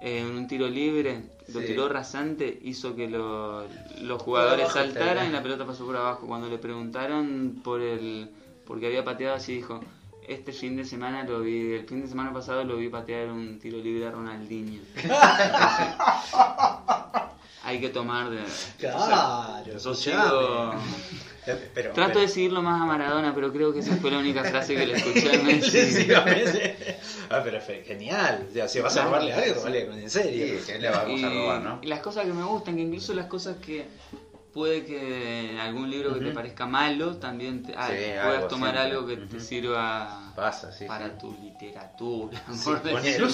[0.01, 1.23] eh, en un tiro libre,
[1.53, 1.67] lo Sí.
[1.67, 3.65] tiró rasante, hizo que lo-
[4.01, 5.29] los jugadores abajo, saltaran sí.
[5.29, 6.25] y la pelota pasó por abajo.
[6.27, 8.29] Cuando le preguntaron por el
[8.65, 9.81] porque había pateado así dijo,
[10.27, 13.59] este fin de semana lo vi, el fin de semana pasado lo vi patear un
[13.59, 14.81] tiro libre a Ronaldinho.
[17.69, 18.39] Hay que tomar de...
[18.79, 20.23] Claro, Yo escuchame.
[20.23, 20.73] sigo-
[21.47, 24.17] Eh, Pero, Trato pero- de seguirlo más a Maradona, pero creo que esa fue la
[24.19, 25.81] única frase que le escuché a Messi.
[26.03, 26.97] Sí, a veces.
[27.29, 28.47] Ah, pero fue genial.
[28.49, 30.59] O sea, si vas a robarle algo, robarle en serio.
[30.65, 31.79] Sí, le vamos a Y- robar, ¿no?
[31.83, 33.85] las cosas que me gustan, que incluso las cosas que
[34.53, 38.71] puede que algún libro que te parezca malo, también te- ah, Sí, puedas algo tomar
[38.75, 38.91] siempre.
[38.97, 40.85] algo que te sirva Pasa, sí.
[40.85, 41.11] para sí.
[41.19, 42.41] tu literatura.
[42.53, 43.01] Sí, por ponele.
[43.01, 43.27] decirlo.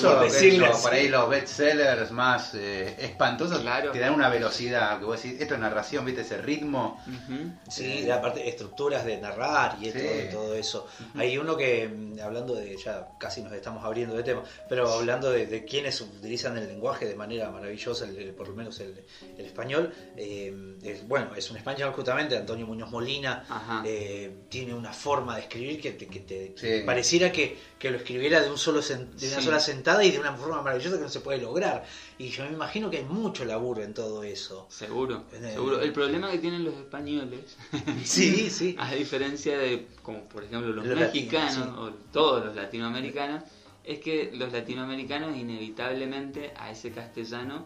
[0.66, 3.92] Incluso por ahí los bestsellers más eh, espantosos Claro.
[3.92, 7.02] te dan una velocidad que vos decís, esto es narración, viste ese ritmo.
[7.08, 7.52] Ujú.
[7.70, 10.00] Sí, de aparte estructuras de narrar y Sí.
[10.00, 10.88] todo, de todo eso.
[11.16, 15.30] Hay uno que, mm, hablando de, ya casi nos estamos abriendo de tema, pero hablando
[15.32, 19.04] de, de quienes utilizan el lenguaje de manera maravillosa, el- el- por lo menos el,
[19.38, 23.44] el español, eh, es, bueno, es un español justamente, Antonio Muñoz Molina,
[23.86, 26.84] eh, tiene una forma de escribir que te, que te- Sí.
[26.96, 29.44] Pareciera que, que lo escribiera de, un solo sen- de una Sí.
[29.46, 31.86] sola sentada y de una forma maravillosa que no se puede lograr.
[32.18, 34.66] Y yo me imagino que hay mucho laburo en todo eso.
[34.70, 35.82] Seguro, Eh, seguro.
[35.82, 37.56] El problema que tienen los españoles,
[38.04, 38.76] Sí, sí.
[38.80, 41.74] a diferencia de, como por ejemplo los, Los latinos, mexicanos sí.
[41.78, 43.44] o todos los latinoamericanos,
[43.84, 47.66] es que los latinoamericanos inevitablemente a ese castellano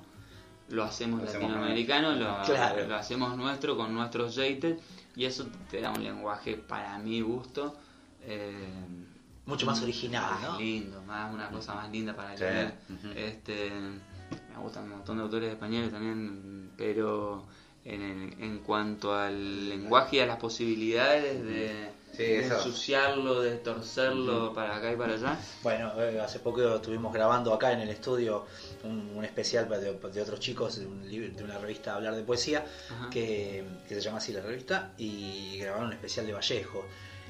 [0.70, 2.88] lo hacemos Lo hacemos latinoamericano, lo, Claro.
[2.88, 4.78] lo hacemos nuestro con nuestros jeites
[5.16, 7.76] y eso te da un lenguaje para mi gusto
[8.24, 8.54] eh,
[9.50, 10.60] Mucho más original, más ¿no?
[10.60, 12.44] lindo, más una cosa más linda para Sí.
[12.44, 12.74] leer.
[13.16, 17.46] Este, me gustan un montón de autores españoles también, pero
[17.84, 22.56] en, el- en cuanto al lenguaje y a las posibilidades de, Sí, de eso.
[22.58, 25.40] ensuciarlo, de torcerlo para acá y para allá.
[25.64, 28.46] Bueno, eh, hace poco estuvimos grabando acá en el estudio
[28.84, 32.24] un, un especial de, de otros chicos de, un libro- de una revista Hablar de
[32.24, 32.66] Poesía,
[33.10, 36.86] que, que se llama así la revista, y grabaron un especial de Vallejo.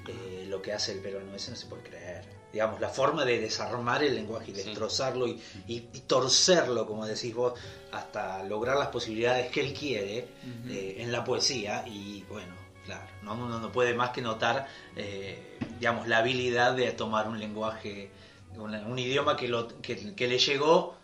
[0.10, 2.24] Eh, lo que hace el peruano ese no se puede creer.
[2.52, 4.64] Digamos, la forma de desarmar el lenguaje y Sí.
[4.64, 7.54] destrozarlo y, y- y torcerlo, como decís vos,
[7.92, 10.28] hasta lograr las posibilidades que él quiere
[10.68, 11.84] eh, en la poesía.
[11.88, 12.54] Y bueno,
[12.86, 17.40] claro, no, uno no puede más que notar, eh, digamos, la habilidad de tomar un
[17.40, 18.10] lenguaje,
[18.56, 20.96] un, un idioma que, lo, que, que le llegó,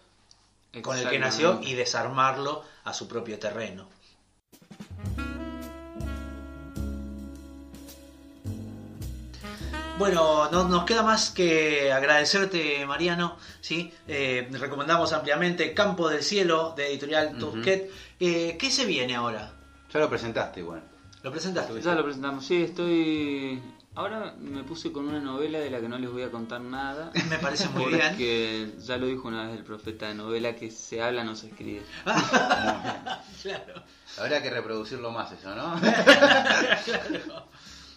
[0.81, 3.87] con el que nació, y desarmarlo a su propio terreno.
[9.97, 13.37] Bueno, no nos queda más que agradecerte, Mariano.
[13.61, 13.93] ¿sí?
[14.07, 17.37] Eh, recomendamos ampliamente Campo del Cielo de Editorial.
[17.37, 17.89] Tusquet.
[18.19, 19.53] Eh, ¿Qué se viene ahora?
[19.93, 20.83] Ya lo presentaste igual.
[21.23, 21.81] ¿Lo presentaste?
[21.81, 23.61] Ya lo presentamos, sí, estoy...
[23.95, 27.11] Ahora me puse con una novela de la que no les voy a contar nada.
[27.29, 28.01] Me parece muy bien.
[28.09, 31.47] Porque ya lo dijo una vez el profeta de novela que se habla, no se
[31.47, 31.83] escribe.
[33.41, 33.83] Claro,
[34.19, 35.79] Habría que reproducirlo más eso, ¿no?
[36.83, 37.47] claro.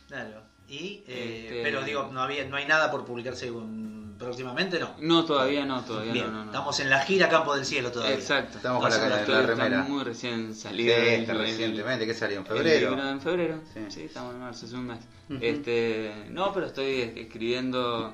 [0.07, 0.43] Claro.
[0.69, 4.97] Y, eh, Este- Pero digo, no, había, no hay nada por publicarse un- próximamente, ¿no?
[5.01, 6.45] No, todavía no, todavía Bien, no, no, no.
[6.47, 8.17] estamos en la gira Campo del Cielo todavía.
[8.17, 8.57] Exacto.
[8.59, 9.83] Estamos con la- la está remera.
[9.85, 10.95] muy recién Sí, salido.
[10.97, 12.39] el- está el- recientemente, ¿qué salió?
[12.41, 12.91] ¿En el febrero?
[12.91, 13.61] libro en febrero.
[13.73, 13.81] Sí.
[13.89, 14.03] Sí.
[14.03, 14.99] estamos en marzo, es un mes.
[15.41, 18.13] Este, no, pero estoy escribiendo.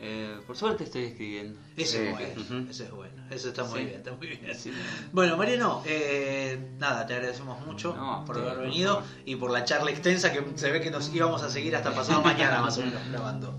[0.00, 1.58] Eh, por suerte estoy escribiendo.
[1.76, 2.70] Eso es bueno, Ujú.
[2.70, 3.84] eso es bueno, eso está muy Sí.
[3.86, 4.40] bien, está muy bien.
[4.54, 4.72] Sí.
[5.12, 9.90] Bueno, Mariano, eh, nada, te agradecemos mucho No, por haber venido y por la charla
[9.90, 13.00] extensa que se ve que nos íbamos a seguir hasta pasado mañana más o menos
[13.10, 13.58] grabando.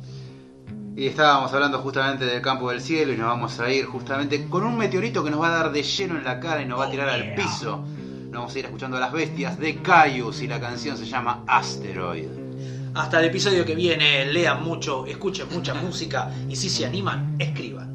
[0.97, 4.63] Y estábamos hablando justamente del campo del cielo y nos vamos a ir justamente con
[4.63, 6.85] un meteorito que nos va a dar de lleno en la cara y nos va
[6.85, 7.83] a tirar al piso.
[8.25, 11.43] Nos vamos a ir escuchando a las bestias de Caius y la canción se llama
[11.47, 12.44] Asteroid.
[12.95, 17.94] Hasta el episodio que viene, lean mucho, escuchen mucha música y si se animan, escriban.